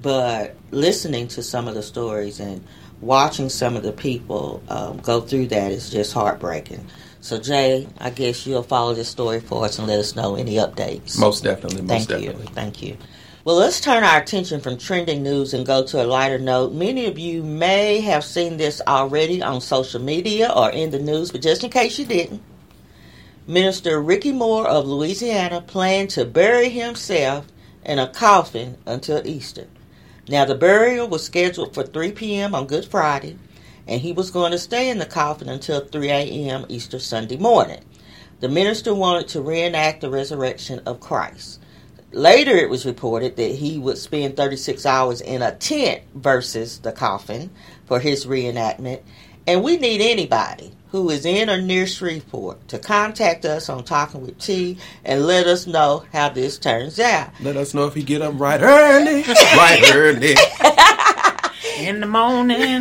but 0.00 0.56
listening 0.72 1.28
to 1.28 1.42
some 1.42 1.68
of 1.68 1.74
the 1.74 1.82
stories 1.82 2.40
and 2.40 2.64
watching 3.00 3.48
some 3.48 3.76
of 3.76 3.82
the 3.84 3.92
people 3.92 4.62
um, 4.68 4.98
go 4.98 5.20
through 5.20 5.46
that 5.48 5.70
is 5.70 5.90
just 5.90 6.12
heartbreaking. 6.12 6.84
So 7.20 7.38
Jay, 7.38 7.86
I 7.98 8.10
guess 8.10 8.46
you'll 8.46 8.62
follow 8.62 8.92
this 8.94 9.08
story 9.08 9.40
for 9.40 9.64
us 9.64 9.78
and 9.78 9.86
let 9.88 9.98
us 9.98 10.14
know 10.16 10.34
any 10.34 10.56
updates. 10.56 11.18
Most 11.18 11.42
definitely. 11.44 11.82
Most 11.82 12.08
Thank 12.08 12.22
you. 12.24 12.32
Thank 12.54 12.82
you. 12.82 12.96
Well, 13.44 13.56
let's 13.56 13.78
turn 13.78 14.04
our 14.04 14.22
attention 14.22 14.62
from 14.62 14.78
trending 14.78 15.22
news 15.22 15.52
and 15.52 15.66
go 15.66 15.84
to 15.84 16.02
a 16.02 16.06
lighter 16.06 16.38
note. 16.38 16.72
Many 16.72 17.04
of 17.04 17.18
you 17.18 17.42
may 17.42 18.00
have 18.00 18.24
seen 18.24 18.56
this 18.56 18.80
already 18.86 19.42
on 19.42 19.60
social 19.60 20.00
media 20.00 20.50
or 20.50 20.70
in 20.70 20.90
the 20.90 20.98
news, 20.98 21.30
but 21.30 21.42
just 21.42 21.62
in 21.62 21.68
case 21.68 21.98
you 21.98 22.06
didn't, 22.06 22.40
Minister 23.46 24.00
Ricky 24.00 24.32
Moore 24.32 24.66
of 24.66 24.86
Louisiana 24.86 25.60
planned 25.60 26.08
to 26.10 26.24
bury 26.24 26.70
himself 26.70 27.44
in 27.84 27.98
a 27.98 28.08
coffin 28.08 28.78
until 28.86 29.26
Easter. 29.26 29.66
Now, 30.26 30.46
the 30.46 30.54
burial 30.54 31.06
was 31.06 31.26
scheduled 31.26 31.74
for 31.74 31.82
3 31.82 32.12
p.m. 32.12 32.54
on 32.54 32.66
Good 32.66 32.86
Friday, 32.86 33.36
and 33.86 34.00
he 34.00 34.12
was 34.12 34.30
going 34.30 34.52
to 34.52 34.58
stay 34.58 34.88
in 34.88 34.96
the 34.96 35.04
coffin 35.04 35.50
until 35.50 35.80
3 35.80 36.08
a.m. 36.08 36.64
Easter 36.70 36.98
Sunday 36.98 37.36
morning. 37.36 37.84
The 38.40 38.48
minister 38.48 38.94
wanted 38.94 39.28
to 39.28 39.42
reenact 39.42 40.00
the 40.00 40.08
resurrection 40.08 40.80
of 40.86 41.00
Christ. 41.00 41.60
Later, 42.14 42.56
it 42.56 42.70
was 42.70 42.86
reported 42.86 43.36
that 43.36 43.50
he 43.50 43.78
would 43.78 43.98
spend 43.98 44.36
36 44.36 44.86
hours 44.86 45.20
in 45.20 45.42
a 45.42 45.52
tent 45.52 46.02
versus 46.14 46.78
the 46.78 46.92
coffin 46.92 47.50
for 47.86 47.98
his 47.98 48.24
reenactment. 48.24 49.00
And 49.48 49.64
we 49.64 49.76
need 49.76 50.00
anybody 50.00 50.72
who 50.92 51.10
is 51.10 51.26
in 51.26 51.50
or 51.50 51.60
near 51.60 51.88
Shreveport 51.88 52.68
to 52.68 52.78
contact 52.78 53.44
us 53.44 53.68
on 53.68 53.82
Talking 53.82 54.22
with 54.22 54.38
T 54.38 54.78
and 55.04 55.26
let 55.26 55.48
us 55.48 55.66
know 55.66 56.04
how 56.12 56.28
this 56.28 56.56
turns 56.56 57.00
out. 57.00 57.30
Let 57.40 57.56
us 57.56 57.74
know 57.74 57.86
if 57.86 57.94
he 57.94 58.04
get 58.04 58.22
up 58.22 58.38
right 58.38 58.62
early, 58.62 59.22
right 59.56 59.82
early. 59.92 60.36
in 61.78 62.00
the 62.00 62.06
morning. 62.06 62.56
you 62.56 62.80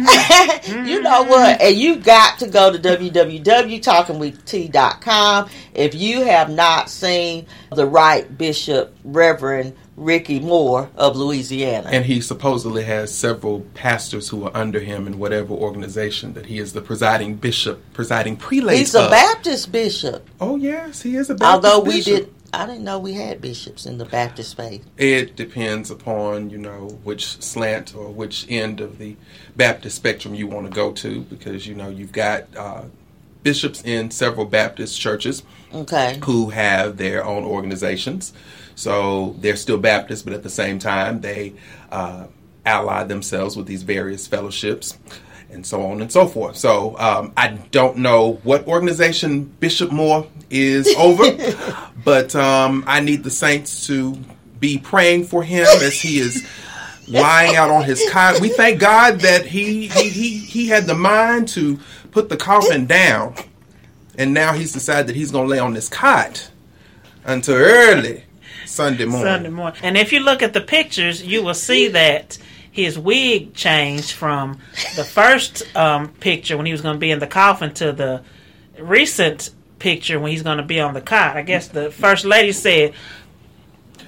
know 1.02 1.24
mm-hmm. 1.24 1.30
what? 1.30 1.60
And 1.62 1.76
you 1.76 1.98
got 1.98 2.40
to 2.40 2.48
go 2.48 2.72
to 2.72 2.80
www.talkingwitht.com 2.80 5.50
if 5.74 5.94
you 5.96 6.22
have 6.24 6.50
not 6.50 6.90
seen 6.90 7.46
the 7.72 7.86
right 7.86 8.38
Bishop 8.38 8.96
Reverend 9.04 9.76
Ricky 9.96 10.40
Moore 10.40 10.90
of 10.96 11.16
Louisiana. 11.16 11.90
And 11.92 12.04
he 12.06 12.20
supposedly 12.22 12.84
has 12.84 13.14
several 13.14 13.62
pastors 13.74 14.30
who 14.30 14.46
are 14.46 14.56
under 14.56 14.80
him 14.80 15.06
in 15.08 15.20
whatever 15.20 15.54
organization 15.54 16.34
that 16.34 16.48
he 16.48 16.58
is 16.58 16.74
the 16.74 16.82
presiding 16.82 17.36
bishop, 17.36 17.80
presiding 17.94 18.38
prelate. 18.38 18.80
He's 18.80 18.96
a 18.96 19.04
of. 19.04 19.12
Baptist 19.12 19.72
bishop. 19.72 20.28
Oh 20.42 20.56
yes, 20.56 21.04
he 21.04 21.16
is 21.16 21.30
a 21.30 21.36
Baptist 21.36 21.74
Although 21.74 21.88
we 21.88 21.98
bishop. 21.98 22.26
did 22.26 22.34
I 22.54 22.68
didn't 22.68 22.84
know 22.84 23.00
we 23.00 23.14
had 23.14 23.42
bishops 23.42 23.88
in 23.88 23.98
the 23.98 24.06
Baptist 24.06 24.56
faith. 24.56 24.86
It 24.98 25.36
depends 25.36 25.90
upon 25.90 26.52
you 26.52 26.60
know 26.60 27.00
which 27.04 27.42
slant 27.42 27.96
or 27.96 28.10
which 28.10 28.46
end 28.48 28.80
of 28.80 29.00
the 29.00 29.16
Baptist 29.56 29.96
spectrum 29.96 30.36
you 30.36 30.46
want 30.48 30.68
to 30.68 30.72
go 30.72 30.92
to, 30.94 31.22
because 31.22 31.66
you 31.66 31.74
know 31.74 31.90
you've 31.90 32.12
got 32.12 32.44
uh, 32.56 32.84
bishops 33.42 33.84
in 33.84 34.12
several 34.12 34.46
Baptist 34.46 35.00
churches 35.02 35.44
Okay. 35.74 36.20
who 36.24 36.52
have 36.52 36.98
their 36.98 37.26
own 37.26 37.44
organizations. 37.44 38.32
So 38.76 39.36
they're 39.40 39.56
still 39.56 39.80
Baptists, 39.80 40.22
but 40.22 40.34
at 40.34 40.44
the 40.44 40.50
same 40.50 40.78
time 40.78 41.22
they 41.22 41.54
uh, 41.92 42.28
ally 42.66 43.04
themselves 43.04 43.58
with 43.58 43.66
these 43.66 43.82
various 43.84 44.28
fellowships. 44.28 44.98
And 45.54 45.66
so 45.66 45.86
on 45.86 46.02
and 46.02 46.12
so 46.12 46.28
forth. 46.28 46.58
So 46.58 46.98
um, 46.98 47.32
I 47.38 47.50
don't 47.72 47.98
know 47.98 48.40
what 48.44 48.68
organization 48.68 49.44
Bishop 49.44 49.92
Moore 49.92 50.28
is 50.50 50.88
over, 50.98 51.24
but 52.04 52.36
um, 52.36 52.84
I 52.88 53.00
need 53.00 53.24
the 53.24 53.30
saints 53.30 53.86
to 53.88 54.18
be 54.60 54.80
praying 54.80 55.26
for 55.26 55.44
him 55.44 55.66
as 55.66 56.02
he 56.02 56.18
is 56.18 56.48
lying 57.08 57.56
out 57.56 57.70
on 57.70 57.84
his 57.84 58.04
cot. 58.12 58.40
We 58.42 58.50
thank 58.50 58.80
God 58.80 59.20
that 59.20 59.46
he 59.46 59.88
he 59.88 60.10
he, 60.10 60.38
he 60.38 60.68
had 60.68 60.86
the 60.86 60.96
mind 60.96 61.50
to 61.50 61.80
put 62.12 62.30
the 62.30 62.38
coffin 62.38 62.86
down, 62.86 63.36
and 64.18 64.34
now 64.34 64.54
he's 64.54 64.74
decided 64.74 65.08
that 65.08 65.16
he's 65.16 65.32
going 65.32 65.46
to 65.46 65.52
lay 65.52 65.60
on 65.60 65.74
this 65.74 65.90
cot 65.90 66.50
until 67.26 67.56
early 67.56 68.24
Sunday 68.66 69.06
morning. 69.06 69.28
Sunday 69.28 69.50
morning. 69.50 69.80
And 69.84 69.98
if 69.98 70.12
you 70.12 70.20
look 70.20 70.42
at 70.42 70.54
the 70.54 70.62
pictures, 70.62 71.24
you 71.24 71.44
will 71.44 71.54
see 71.54 71.90
that 71.90 72.38
his 72.74 72.98
wig 73.00 73.54
changed 73.54 74.12
from 74.12 74.58
the 74.98 75.04
first 75.06 75.64
um, 75.76 76.10
picture 76.10 76.58
when 76.58 76.66
he 76.66 76.72
was 76.74 76.82
going 76.82 76.96
to 76.96 77.00
be 77.00 77.12
in 77.12 77.20
the 77.20 77.28
coffin 77.28 77.74
to 77.76 77.92
the 77.94 78.22
recent 78.80 79.52
picture 79.80 80.20
when 80.20 80.32
he's 80.32 80.44
going 80.44 80.58
to 80.58 80.64
be 80.64 80.80
on 80.82 80.94
the 80.94 81.02
cot. 81.02 81.38
I 81.38 81.44
guess 81.44 81.68
the 81.68 81.92
first 81.92 82.26
lady 82.26 82.52
said, 82.52 82.94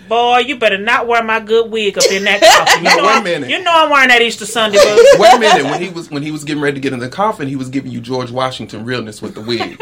"Boy, 0.10 0.40
you 0.40 0.58
better 0.58 0.78
not 0.78 1.08
wear 1.08 1.24
my 1.24 1.40
good 1.40 1.70
wig 1.72 1.98
up 1.98 2.06
in 2.12 2.24
that 2.24 2.42
coffin." 2.66 2.80
You 2.80 2.84
Now, 2.90 2.96
know 2.98 3.04
wait 3.04 3.10
a 3.12 3.14
I'm- 3.14 3.24
minute. 3.24 3.50
You 3.50 3.64
know 3.64 3.72
I'm 3.74 3.90
wearing 3.90 4.10
that 4.10 4.22
Easter 4.22 4.46
Sunday. 4.46 4.80
Wait 5.20 5.34
a 5.36 5.40
minute. 5.40 5.64
When 5.66 5.82
he 5.82 5.90
was 5.90 6.10
when 6.10 6.24
he 6.24 6.32
was 6.32 6.44
getting 6.44 6.62
ready 6.64 6.76
to 6.76 6.82
get 6.82 6.92
in 6.94 7.00
the 7.00 7.10
coffin, 7.10 7.48
he 7.48 7.56
was 7.56 7.70
giving 7.70 7.92
you 7.92 8.02
George 8.02 8.32
Washington 8.32 8.84
realness 8.84 9.22
with 9.22 9.36
the 9.36 9.42
wig. 9.42 9.82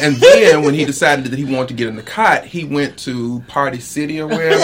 And 0.00 0.16
then 0.16 0.62
when 0.62 0.74
he 0.74 0.84
decided 0.84 1.24
that 1.26 1.38
he 1.38 1.44
wanted 1.44 1.68
to 1.68 1.74
get 1.74 1.88
in 1.88 1.96
the 1.96 2.02
cot, 2.02 2.44
he 2.44 2.64
went 2.64 2.96
to 3.00 3.40
Party 3.48 3.80
City 3.80 4.20
or 4.20 4.26
wherever 4.28 4.62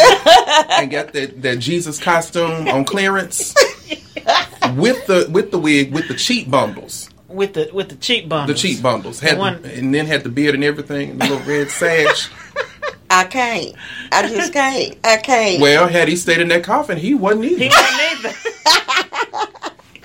and 0.73 0.91
got 0.91 1.13
that, 1.15 1.43
that 1.43 1.59
Jesus 1.59 1.99
costume 2.01 2.69
on 2.69 2.85
clearance 2.85 3.55
with 4.77 5.07
the 5.07 5.29
with 5.31 5.51
the 5.51 5.59
wig 5.59 5.93
with 5.93 6.09
the 6.09 6.15
cheap 6.15 6.51
bundles. 6.51 7.11
with 7.29 7.55
the 7.55 7.71
with 7.73 7.89
the 7.89 7.97
cheap 7.97 8.29
bundles. 8.29 8.61
The 8.63 8.69
cheap 8.69 8.83
bundles. 8.83 9.21
Had 9.21 9.37
The 9.37 9.41
one- 9.41 9.65
and 9.65 9.93
then 9.95 10.07
had 10.07 10.23
the 10.23 10.29
beard 10.31 10.55
and 10.55 10.63
everything, 10.65 11.11
and 11.11 11.21
the 11.21 11.29
little 11.29 11.47
red 11.47 11.71
sash. 11.71 12.31
I 13.09 13.25
can't. 13.25 13.75
I 14.13 14.29
just 14.29 14.53
can't. 14.53 14.97
I 15.05 15.17
can't. 15.19 15.61
Well, 15.63 15.87
had 15.89 16.09
he 16.09 16.17
stayed 16.17 16.41
in 16.41 16.49
that 16.49 16.65
coffin, 16.65 16.99
he 16.99 17.15
wasn't 17.15 17.45
either. 17.45 17.59
He 17.65 17.69
wasn't 17.69 18.01
either. 18.27 18.33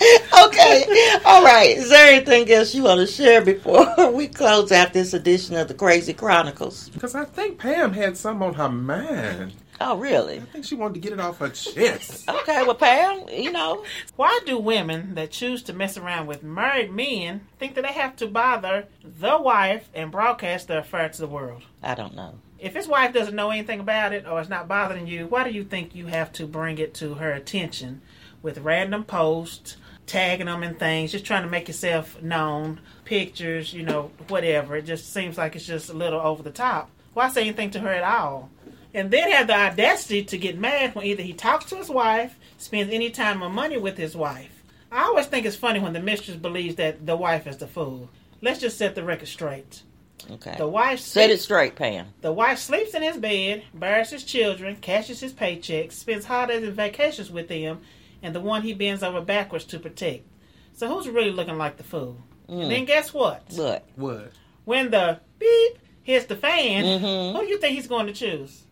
okay. 0.46 0.86
All 1.26 1.44
right. 1.44 1.76
Is 1.78 1.90
there 1.90 2.14
anything 2.14 2.50
else 2.52 2.74
you 2.74 2.84
want 2.84 3.00
to 3.00 3.08
share 3.08 3.44
before 3.44 4.12
we 4.12 4.28
close 4.28 4.72
out 4.72 4.94
this 4.94 5.14
edition 5.14 5.56
of 5.56 5.68
the 5.68 5.74
Crazy 5.74 6.14
Chronicles? 6.14 6.90
Because 6.90 7.16
I 7.16 7.26
think 7.26 7.60
Pam 7.60 7.94
had 7.94 8.18
some 8.18 8.42
on 8.42 8.56
her 8.56 8.70
mind. 8.70 9.54
Oh, 9.84 9.98
really? 9.98 10.38
I 10.38 10.42
think 10.42 10.66
she 10.66 10.76
wanted 10.76 10.96
to 10.96 11.00
get 11.00 11.12
it 11.14 11.20
off 11.20 11.40
her 11.40 11.50
chest. 11.50 12.30
Okay. 12.42 12.64
Well, 12.64 12.76
Pam, 12.76 13.26
you 13.30 13.52
know, 13.52 13.84
Why 14.16 14.40
do 14.46 14.58
women 14.58 15.16
that 15.16 15.32
choose 15.32 15.64
to 15.64 15.74
mess 15.74 15.98
around 15.98 16.28
with 16.28 16.44
married 16.44 16.92
men 16.92 17.42
think 17.60 17.76
that 17.76 17.84
they 17.84 17.94
have 17.94 18.16
to 18.18 18.28
bother 18.28 18.88
the 19.04 19.38
wife 19.40 19.90
and 19.94 20.12
broadcast 20.12 20.68
their 20.68 20.80
affair 20.80 21.10
to 21.10 21.22
the 21.22 21.28
world? 21.28 21.64
I 21.84 21.96
don't 21.96 22.16
know. 22.16 22.36
If 22.60 22.76
his 22.76 22.88
wife 22.88 23.14
doesn't 23.14 23.36
know 23.36 23.50
anything 23.50 23.80
about 23.80 24.14
it 24.14 24.28
or 24.28 24.40
it's 24.40 24.50
not 24.50 24.68
bothering 24.68 25.08
you, 25.08 25.26
why 25.28 25.44
do 25.44 25.50
you 25.50 25.64
think 25.64 25.96
you 25.96 26.08
have 26.08 26.32
to 26.34 26.46
bring 26.46 26.78
it 26.78 26.94
to 26.96 27.16
her 27.16 27.32
attention 27.32 28.02
with 28.44 28.60
random 28.60 29.04
posts, 29.04 29.78
tagging 30.12 30.48
them 30.48 30.62
and 30.62 30.78
things, 30.78 31.12
just 31.12 31.26
trying 31.26 31.44
to 31.44 31.50
make 31.50 31.68
yourself 31.68 32.22
known, 32.22 32.80
pictures, 33.06 33.74
you 33.74 33.84
know, 33.84 34.12
whatever? 34.28 34.76
It 34.76 34.86
just 34.86 35.14
seems 35.14 35.38
like 35.38 35.56
it's 35.56 35.66
just 35.66 35.90
a 35.90 35.94
little 35.94 36.20
over 36.20 36.44
the 36.44 36.52
top. 36.52 36.90
Why 37.14 37.30
say 37.30 37.42
anything 37.44 37.72
to 37.72 37.80
her 37.80 37.90
at 37.90 38.04
all? 38.04 38.50
And 38.94 39.10
then 39.10 39.32
have 39.32 39.48
the 39.48 39.56
audacity 39.56 40.24
to 40.26 40.38
get 40.38 40.58
mad 40.58 40.94
when 40.96 41.06
either 41.06 41.24
he 41.24 41.32
talks 41.34 41.66
to 41.66 41.78
his 41.78 41.90
wife, 41.90 42.38
spends 42.58 42.94
any 42.94 43.10
time 43.10 43.42
or 43.42 43.50
money 43.50 43.78
with 43.78 43.98
his 43.98 44.16
wife. 44.16 44.64
I 44.92 45.04
always 45.04 45.28
think 45.28 45.46
it's 45.46 45.56
funny 45.56 45.80
when 45.80 45.94
the 45.94 46.02
mistress 46.02 46.36
believes 46.36 46.76
that 46.76 47.06
the 47.06 47.16
wife 47.16 47.48
is 47.48 47.58
the 47.58 47.68
fool. 47.68 48.10
Let's 48.42 48.60
just 48.60 48.78
set 48.78 48.96
the 48.96 49.04
record 49.04 49.30
straight. 49.30 49.84
Okay. 50.30 50.56
The 50.58 50.68
wife 50.68 51.00
Set 51.00 51.30
it 51.32 51.40
straight, 51.40 51.76
Pam. 51.76 52.08
the 52.22 52.34
wife 52.34 52.60
sleeps 52.60 52.94
in 52.94 53.02
his 53.02 53.18
bed, 53.18 53.64
bears 53.74 54.10
his 54.10 54.24
children, 54.24 54.76
cashes 54.76 55.20
his 55.22 55.34
paychecks, 55.34 55.94
spends 55.94 56.26
holidays 56.26 56.64
and 56.64 56.74
vacations 56.74 57.32
with 57.32 57.48
them, 57.48 57.80
and 58.24 58.34
the 58.36 58.40
one 58.40 58.62
he 58.62 58.74
bends 58.74 59.04
over 59.04 59.22
backwards 59.22 59.66
to 59.66 59.80
protect. 59.80 60.26
So 60.74 60.88
who's 60.88 61.08
really 61.10 61.32
looking 61.32 61.58
like 61.58 61.78
the 61.78 61.84
fool? 61.84 62.18
And 62.48 62.70
then 62.72 62.86
guess 62.86 63.14
what? 63.14 63.44
What? 63.56 63.88
What? 63.96 64.32
When 64.66 64.92
the 64.92 65.20
beep 65.40 65.78
hits 66.04 66.26
the 66.26 66.36
fan, 66.36 66.84
Mm-hmm. 66.84 67.38
who 67.38 67.46
do 67.46 67.50
you 67.50 67.58
think 67.60 67.76
he's 67.76 67.88
going 67.88 68.08
to 68.08 68.14
choose? 68.14 68.64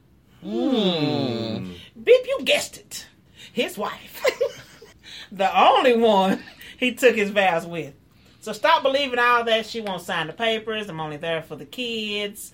Hmm. 0.42 1.72
Beep, 2.02 2.26
you 2.28 2.40
guessed 2.44 2.78
it. 2.78 3.08
His 3.54 3.78
wife. 3.78 4.24
the 5.32 5.60
only 5.60 5.98
one 5.98 6.42
he 6.78 6.94
took 6.94 7.16
his 7.16 7.30
vows 7.30 7.66
with. 7.66 7.94
So 8.42 8.54
stop 8.54 8.84
believing 8.84 9.20
all 9.20 9.44
that. 9.44 9.66
She 9.66 9.82
won't 9.82 10.02
sign 10.02 10.28
the 10.28 10.34
papers. 10.34 10.88
I'm 10.90 11.00
only 11.00 11.18
there 11.18 11.42
for 11.42 11.56
the 11.56 11.66
kids. 11.66 12.54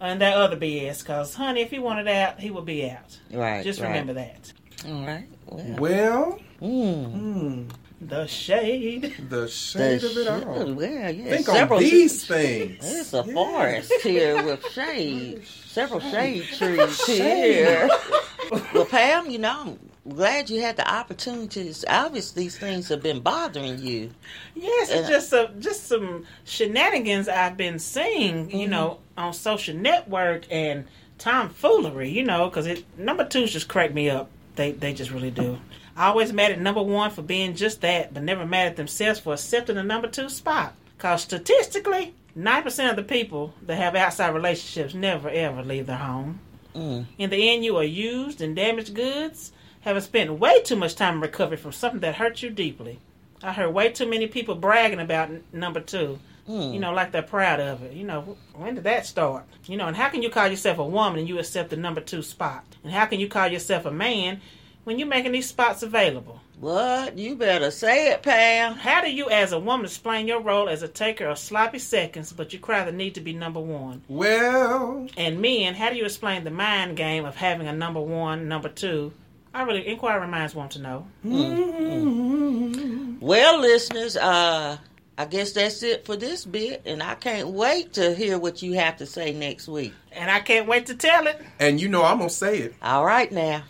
And 0.00 0.20
that 0.20 0.36
other 0.36 0.56
BS. 0.56 1.00
Because, 1.00 1.34
honey, 1.34 1.62
if 1.62 1.70
he 1.70 1.78
wanted 1.78 2.08
out, 2.08 2.38
he 2.40 2.50
would 2.50 2.64
be 2.64 2.88
out. 2.88 3.18
Right. 3.32 3.64
Just 3.64 3.80
right. 3.80 3.88
remember 3.88 4.12
that. 4.14 4.52
All 4.86 5.06
right. 5.06 5.26
Well. 5.46 5.76
Well, 5.78 6.38
Mm. 6.62 7.12
hmm, 7.12 7.62
The 8.00 8.26
shade. 8.26 9.14
the 9.28 9.40
The 9.40 9.48
shade 9.48 10.04
of 10.04 10.16
it 10.16 10.24
sh- 10.24 10.28
all. 10.28 10.72
Well, 10.74 10.82
yeah. 10.82 11.12
Think 11.30 11.46
several 11.46 11.78
on 11.78 11.82
these 11.84 12.24
things. 12.26 12.76
It's 12.80 13.12
a 13.12 13.24
Yeah. 13.26 13.32
forest 13.34 13.92
here 14.02 14.42
with 14.42 14.66
shade, 14.72 15.42
several 15.66 16.00
shade 16.00 16.44
trees 16.56 17.04
here. 17.06 17.88
well, 18.74 18.84
Pam, 18.86 19.30
you 19.30 19.38
know, 19.38 19.78
I'm 20.06 20.12
glad 20.16 20.48
you 20.50 20.60
had 20.60 20.76
the 20.76 20.90
opportunities. 20.90 21.84
Obviously, 21.88 22.44
these 22.44 22.56
things 22.58 22.88
have 22.88 23.02
been 23.02 23.20
bothering 23.20 23.78
you. 23.80 24.10
Yes, 24.54 24.90
it's 24.90 25.00
And- 25.00 25.08
just 25.08 25.32
a, 25.32 25.50
just 25.58 25.86
some 25.88 26.24
shenanigans 26.44 27.28
I've 27.28 27.56
been 27.56 27.78
seeing, 27.78 28.50
you 28.56 28.68
know, 28.68 28.98
on 29.18 29.32
social 29.32 29.74
network 29.76 30.44
and 30.50 30.84
tomfoolery, 31.18 32.10
you 32.10 32.22
know, 32.24 32.48
because 32.48 32.66
it 32.66 32.84
number 32.98 33.24
twos 33.24 33.52
just 33.52 33.68
cracked 33.68 33.94
me 33.94 34.08
up. 34.10 34.30
They 34.56 34.72
they 34.72 34.92
just 34.92 35.10
really 35.10 35.30
do. 35.30 35.58
I 35.96 36.08
always 36.08 36.32
mad 36.32 36.52
at 36.52 36.60
number 36.60 36.82
one 36.82 37.10
for 37.10 37.22
being 37.22 37.54
just 37.54 37.80
that, 37.82 38.12
but 38.12 38.22
never 38.22 38.44
mad 38.44 38.66
at 38.66 38.76
themselves 38.76 39.20
for 39.20 39.34
accepting 39.34 39.76
the 39.76 39.82
number 39.82 40.08
two 40.08 40.28
spot. 40.28 40.74
Because 40.96 41.22
statistically, 41.22 42.14
nine 42.34 42.62
percent 42.62 42.90
of 42.90 42.96
the 42.96 43.02
people 43.02 43.54
that 43.62 43.76
have 43.76 43.94
outside 43.94 44.34
relationships 44.34 44.94
never 44.94 45.28
ever 45.28 45.62
leave 45.62 45.86
their 45.86 45.96
home. 45.96 46.40
Mm. 46.74 47.06
In 47.18 47.30
the 47.30 47.50
end, 47.50 47.64
you 47.64 47.76
are 47.76 47.84
used 47.84 48.40
and 48.40 48.56
damaged 48.56 48.94
goods, 48.94 49.52
having 49.82 50.02
spent 50.02 50.38
way 50.38 50.60
too 50.62 50.76
much 50.76 50.96
time 50.96 51.20
recovering 51.22 51.60
from 51.60 51.72
something 51.72 52.00
that 52.00 52.16
hurt 52.16 52.42
you 52.42 52.50
deeply. 52.50 52.98
I 53.42 53.52
heard 53.52 53.72
way 53.74 53.90
too 53.90 54.08
many 54.08 54.26
people 54.26 54.54
bragging 54.54 55.00
about 55.00 55.28
n- 55.30 55.44
number 55.52 55.80
two. 55.80 56.18
Mm. 56.48 56.74
You 56.74 56.80
know, 56.80 56.92
like 56.92 57.12
they're 57.12 57.22
proud 57.22 57.60
of 57.60 57.82
it. 57.82 57.92
You 57.92 58.04
know, 58.04 58.36
when 58.54 58.74
did 58.74 58.84
that 58.84 59.06
start? 59.06 59.44
You 59.66 59.76
know, 59.76 59.86
and 59.86 59.96
how 59.96 60.08
can 60.08 60.22
you 60.22 60.30
call 60.30 60.48
yourself 60.48 60.78
a 60.78 60.84
woman 60.84 61.18
and 61.18 61.28
you 61.28 61.38
accept 61.38 61.70
the 61.70 61.76
number 61.76 62.00
two 62.00 62.22
spot? 62.22 62.64
And 62.82 62.92
how 62.92 63.06
can 63.06 63.20
you 63.20 63.28
call 63.28 63.48
yourself 63.48 63.86
a 63.86 63.90
man 63.90 64.40
when 64.84 64.98
you're 64.98 65.08
making 65.08 65.32
these 65.32 65.48
spots 65.48 65.82
available? 65.82 66.40
What? 66.60 67.18
You 67.18 67.34
better 67.34 67.70
say 67.70 68.12
it, 68.12 68.22
Pam. 68.22 68.74
How 68.74 69.00
do 69.02 69.12
you, 69.12 69.28
as 69.28 69.52
a 69.52 69.58
woman, 69.58 69.86
explain 69.86 70.28
your 70.28 70.40
role 70.40 70.68
as 70.68 70.82
a 70.82 70.88
taker 70.88 71.26
of 71.26 71.38
sloppy 71.38 71.78
seconds, 71.78 72.32
but 72.32 72.52
you 72.52 72.58
cry 72.58 72.84
the 72.84 72.92
need 72.92 73.16
to 73.16 73.20
be 73.20 73.32
number 73.32 73.60
one? 73.60 74.02
Well. 74.08 75.08
And 75.16 75.40
men, 75.40 75.74
how 75.74 75.90
do 75.90 75.96
you 75.96 76.04
explain 76.04 76.44
the 76.44 76.50
mind 76.50 76.96
game 76.96 77.24
of 77.24 77.34
having 77.36 77.66
a 77.66 77.72
number 77.72 78.00
one, 78.00 78.48
number 78.48 78.68
two? 78.68 79.12
I 79.52 79.62
really, 79.62 79.86
inquiring 79.86 80.30
minds 80.30 80.54
want 80.54 80.72
to 80.72 80.80
know. 80.80 81.06
Mm-hmm. 81.24 83.18
Well, 83.20 83.60
listeners, 83.60 84.16
uh, 84.16 84.78
I 85.16 85.26
guess 85.26 85.52
that's 85.52 85.82
it 85.84 86.04
for 86.04 86.16
this 86.16 86.44
bit, 86.44 86.82
and 86.84 87.00
I 87.02 87.14
can't 87.14 87.48
wait 87.48 87.92
to 87.94 88.14
hear 88.14 88.36
what 88.36 88.62
you 88.62 88.72
have 88.74 88.96
to 88.96 89.06
say 89.06 89.32
next 89.32 89.68
week. 89.68 89.92
And 90.10 90.28
I 90.28 90.40
can't 90.40 90.66
wait 90.66 90.86
to 90.86 90.94
tell 90.96 91.28
it. 91.28 91.40
And 91.60 91.80
you 91.80 91.88
know 91.88 92.04
I'm 92.04 92.18
going 92.18 92.30
to 92.30 92.34
say 92.34 92.58
it. 92.58 92.74
All 92.82 93.04
right, 93.04 93.30
now. 93.30 93.62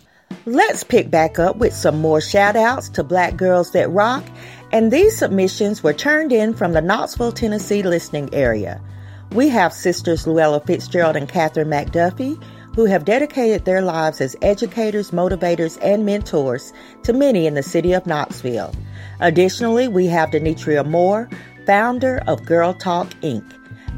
Let's 0.47 0.83
pick 0.83 1.11
back 1.11 1.37
up 1.37 1.57
with 1.57 1.73
some 1.73 1.99
more 1.99 2.19
shout 2.19 2.55
outs 2.55 2.89
to 2.89 3.03
Black 3.03 3.37
Girls 3.37 3.71
That 3.73 3.91
Rock, 3.91 4.23
and 4.71 4.91
these 4.91 5.15
submissions 5.17 5.83
were 5.83 5.93
turned 5.93 6.31
in 6.31 6.55
from 6.55 6.73
the 6.73 6.81
Knoxville, 6.81 7.31
Tennessee 7.31 7.83
listening 7.83 8.33
area. 8.33 8.81
We 9.31 9.47
have 9.49 9.71
sisters 9.71 10.25
Luella 10.25 10.61
Fitzgerald 10.61 11.15
and 11.15 11.29
Catherine 11.29 11.69
McDuffie, 11.69 12.41
who 12.75 12.85
have 12.85 13.05
dedicated 13.05 13.63
their 13.63 13.81
lives 13.81 14.19
as 14.19 14.35
educators, 14.41 15.11
motivators, 15.11 15.79
and 15.81 16.05
mentors 16.05 16.73
to 17.03 17.13
many 17.13 17.47
in 17.47 17.53
the 17.53 17.63
city 17.63 17.93
of 17.93 18.05
Knoxville. 18.05 18.73
Additionally, 19.21 19.87
we 19.87 20.07
have 20.07 20.31
Denitria 20.31 20.85
Moore, 20.85 21.29
founder 21.65 22.21
of 22.27 22.45
Girl 22.45 22.73
Talk 22.73 23.07
Inc., 23.21 23.49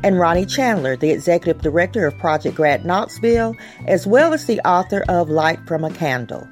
and 0.03 0.19
Ronnie 0.19 0.45
Chandler, 0.45 0.95
the 0.95 1.09
executive 1.09 1.63
director 1.63 2.05
of 2.05 2.15
Project 2.19 2.55
Grad 2.55 2.85
Knoxville, 2.85 3.55
as 3.87 4.05
well 4.05 4.31
as 4.31 4.45
the 4.45 4.59
author 4.59 5.03
of 5.09 5.27
Light 5.27 5.59
from 5.65 5.83
a 5.83 5.91
Candle. 5.91 6.47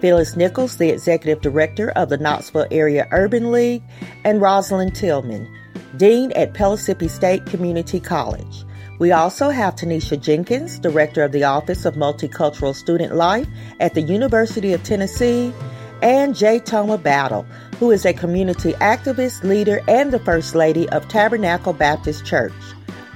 Phyllis 0.00 0.36
Nichols, 0.36 0.76
the 0.76 0.90
executive 0.90 1.42
director 1.42 1.90
of 1.90 2.08
the 2.08 2.18
Knoxville 2.18 2.68
Area 2.70 3.08
Urban 3.10 3.50
League, 3.50 3.82
and 4.24 4.40
Rosalind 4.40 4.94
Tillman, 4.94 5.52
dean 5.96 6.30
at 6.32 6.54
Pellissippi 6.54 7.08
State 7.08 7.46
Community 7.46 7.98
College. 7.98 8.64
We 9.00 9.10
also 9.10 9.50
have 9.50 9.74
Tanisha 9.74 10.20
Jenkins, 10.20 10.78
director 10.78 11.24
of 11.24 11.32
the 11.32 11.42
Office 11.42 11.84
of 11.84 11.96
Multicultural 11.96 12.74
Student 12.74 13.16
Life 13.16 13.48
at 13.80 13.94
the 13.94 14.02
University 14.02 14.72
of 14.72 14.84
Tennessee, 14.84 15.52
and 16.00 16.36
Jay 16.36 16.60
Toma 16.60 16.96
Battle, 16.96 17.44
who 17.80 17.90
is 17.90 18.06
a 18.06 18.12
community 18.12 18.72
activist, 18.74 19.42
leader, 19.42 19.80
and 19.88 20.12
the 20.12 20.20
First 20.20 20.54
Lady 20.54 20.88
of 20.90 21.08
Tabernacle 21.08 21.72
Baptist 21.72 22.24
Church. 22.24 22.52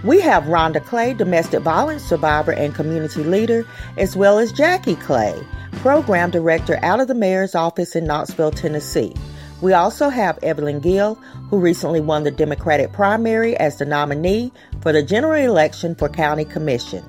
We 0.03 0.21
have 0.21 0.45
Rhonda 0.45 0.85
Clay, 0.85 1.15
domestic 1.15 1.61
violence 1.63 2.03
survivor 2.03 2.53
and 2.53 2.75
community 2.75 3.23
leader, 3.23 3.65
as 3.97 4.17
well 4.17 4.39
as 4.39 4.53
Jackie 4.53 4.97
Clay, 4.97 5.41
program 5.75 6.31
director 6.31 6.79
out 6.83 6.99
of 6.99 7.07
the 7.07 7.15
mayor's 7.15 7.55
office 7.55 7.95
in 7.95 8.05
Knoxville, 8.05 8.51
Tennessee. 8.51 9.15
We 9.61 9.73
also 9.73 10.09
have 10.09 10.39
Evelyn 10.43 10.79
Gill, 10.81 11.19
who 11.51 11.59
recently 11.59 12.01
won 12.01 12.25
the 12.25 12.31
Democratic 12.31 12.93
primary 12.93 13.57
as 13.57 13.79
the 13.79 13.85
nominee 13.85 14.53
for 14.81 14.93
the 14.93 15.03
general 15.03 15.43
election 15.43 15.95
for 15.95 16.09
county 16.09 16.45
commission. 16.45 17.03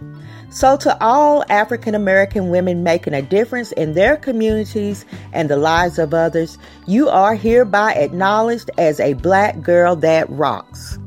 So, 0.51 0.77
to 0.77 0.97
all 1.03 1.43
African 1.49 1.93
American 1.93 2.49
women 2.49 2.83
making 2.83 3.13
a 3.13 3.21
difference 3.21 3.71
in 3.73 3.93
their 3.93 4.17
communities 4.17 5.05
and 5.31 5.47
the 5.47 5.57
lives 5.57 5.99
of 5.99 6.13
others, 6.13 6.57
you 6.87 7.07
are 7.07 7.35
hereby 7.35 7.93
acknowledged 7.93 8.71
as 8.77 8.99
a 8.99 9.13
black 9.13 9.61
girl 9.61 9.95
that 9.97 10.27
rocks. 10.29 10.97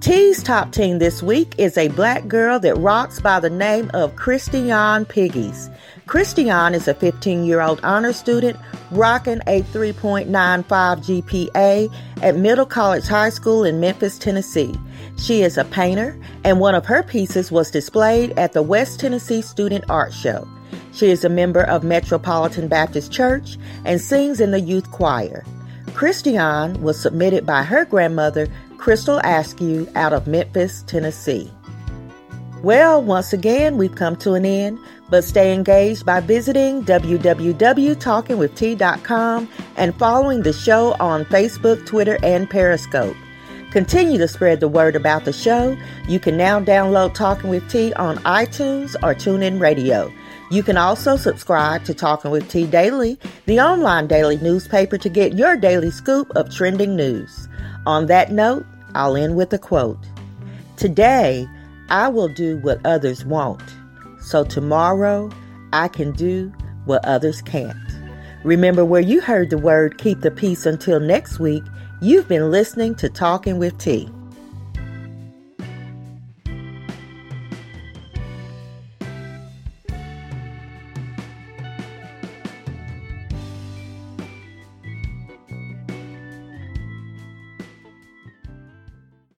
T's 0.00 0.42
top 0.42 0.72
team 0.72 1.00
this 1.00 1.22
week 1.22 1.54
is 1.58 1.76
a 1.76 1.88
black 1.88 2.28
girl 2.28 2.58
that 2.60 2.76
rocks 2.76 3.20
by 3.20 3.40
the 3.40 3.50
name 3.50 3.90
of 3.92 4.16
Christiane 4.16 5.04
Piggies. 5.04 5.68
Christiane 6.08 6.74
is 6.74 6.88
a 6.88 6.94
15 6.94 7.44
year 7.44 7.60
old 7.60 7.80
honor 7.84 8.14
student 8.14 8.58
rocking 8.90 9.40
a 9.46 9.60
3.95 9.64 10.64
GPA 10.66 11.94
at 12.22 12.34
Middle 12.34 12.64
College 12.64 13.06
High 13.06 13.28
School 13.28 13.62
in 13.62 13.78
Memphis, 13.78 14.16
Tennessee. 14.16 14.74
She 15.18 15.42
is 15.42 15.58
a 15.58 15.66
painter, 15.66 16.18
and 16.44 16.60
one 16.60 16.74
of 16.74 16.86
her 16.86 17.02
pieces 17.02 17.52
was 17.52 17.70
displayed 17.70 18.30
at 18.38 18.54
the 18.54 18.62
West 18.62 19.00
Tennessee 19.00 19.42
Student 19.42 19.84
Art 19.90 20.14
Show. 20.14 20.48
She 20.94 21.10
is 21.10 21.24
a 21.24 21.28
member 21.28 21.62
of 21.64 21.84
Metropolitan 21.84 22.68
Baptist 22.68 23.12
Church 23.12 23.58
and 23.84 24.00
sings 24.00 24.40
in 24.40 24.50
the 24.50 24.60
youth 24.60 24.90
choir. 24.90 25.44
Christian 25.92 26.80
was 26.80 26.98
submitted 26.98 27.44
by 27.44 27.62
her 27.62 27.84
grandmother, 27.84 28.48
Crystal 28.78 29.20
Askew 29.24 29.86
out 29.94 30.14
of 30.14 30.26
Memphis, 30.26 30.84
Tennessee. 30.86 31.50
Well, 32.62 33.02
once 33.02 33.32
again, 33.32 33.76
we've 33.76 33.94
come 33.94 34.16
to 34.16 34.32
an 34.32 34.44
end, 34.44 34.78
but 35.10 35.24
stay 35.24 35.54
engaged 35.54 36.06
by 36.06 36.20
visiting 36.20 36.84
www.talkingwitht.com 36.84 39.48
and 39.76 39.98
following 39.98 40.42
the 40.42 40.52
show 40.52 40.94
on 41.00 41.24
Facebook, 41.26 41.86
Twitter, 41.86 42.18
and 42.22 42.50
Periscope. 42.50 43.16
Continue 43.70 44.18
to 44.18 44.28
spread 44.28 44.60
the 44.60 44.68
word 44.68 44.96
about 44.96 45.26
the 45.26 45.32
show. 45.32 45.76
You 46.08 46.18
can 46.18 46.38
now 46.38 46.58
download 46.58 47.12
Talking 47.12 47.50
with 47.50 47.68
T 47.70 47.92
on 47.94 48.16
iTunes 48.18 48.94
or 49.02 49.14
TuneIn 49.14 49.60
Radio. 49.60 50.10
You 50.50 50.62
can 50.62 50.78
also 50.78 51.16
subscribe 51.16 51.84
to 51.84 51.92
Talking 51.92 52.30
with 52.30 52.50
T 52.50 52.66
Daily, 52.66 53.18
the 53.44 53.60
online 53.60 54.06
daily 54.06 54.38
newspaper, 54.38 54.96
to 54.96 55.10
get 55.10 55.34
your 55.34 55.56
daily 55.56 55.90
scoop 55.90 56.34
of 56.34 56.54
trending 56.54 56.96
news. 56.96 57.46
On 57.86 58.06
that 58.06 58.32
note, 58.32 58.64
I'll 58.94 59.16
end 59.16 59.36
with 59.36 59.52
a 59.52 59.58
quote. 59.58 59.98
Today, 60.78 61.46
I 61.90 62.08
will 62.08 62.28
do 62.28 62.56
what 62.58 62.84
others 62.86 63.26
won't, 63.26 63.62
so 64.28 64.44
tomorrow 64.44 65.30
I 65.72 65.88
can 65.88 66.12
do 66.12 66.52
what 66.84 67.02
others 67.06 67.40
can't. 67.40 67.78
Remember 68.44 68.84
where 68.84 69.00
you 69.00 69.22
heard 69.22 69.48
the 69.48 69.56
word 69.56 69.96
keep 69.96 70.20
the 70.20 70.30
peace 70.30 70.66
until 70.66 71.00
next 71.00 71.38
week. 71.38 71.62
You've 72.02 72.28
been 72.28 72.50
listening 72.50 72.94
to 72.96 73.08
Talking 73.08 73.58
with 73.58 73.78
T. 73.78 74.08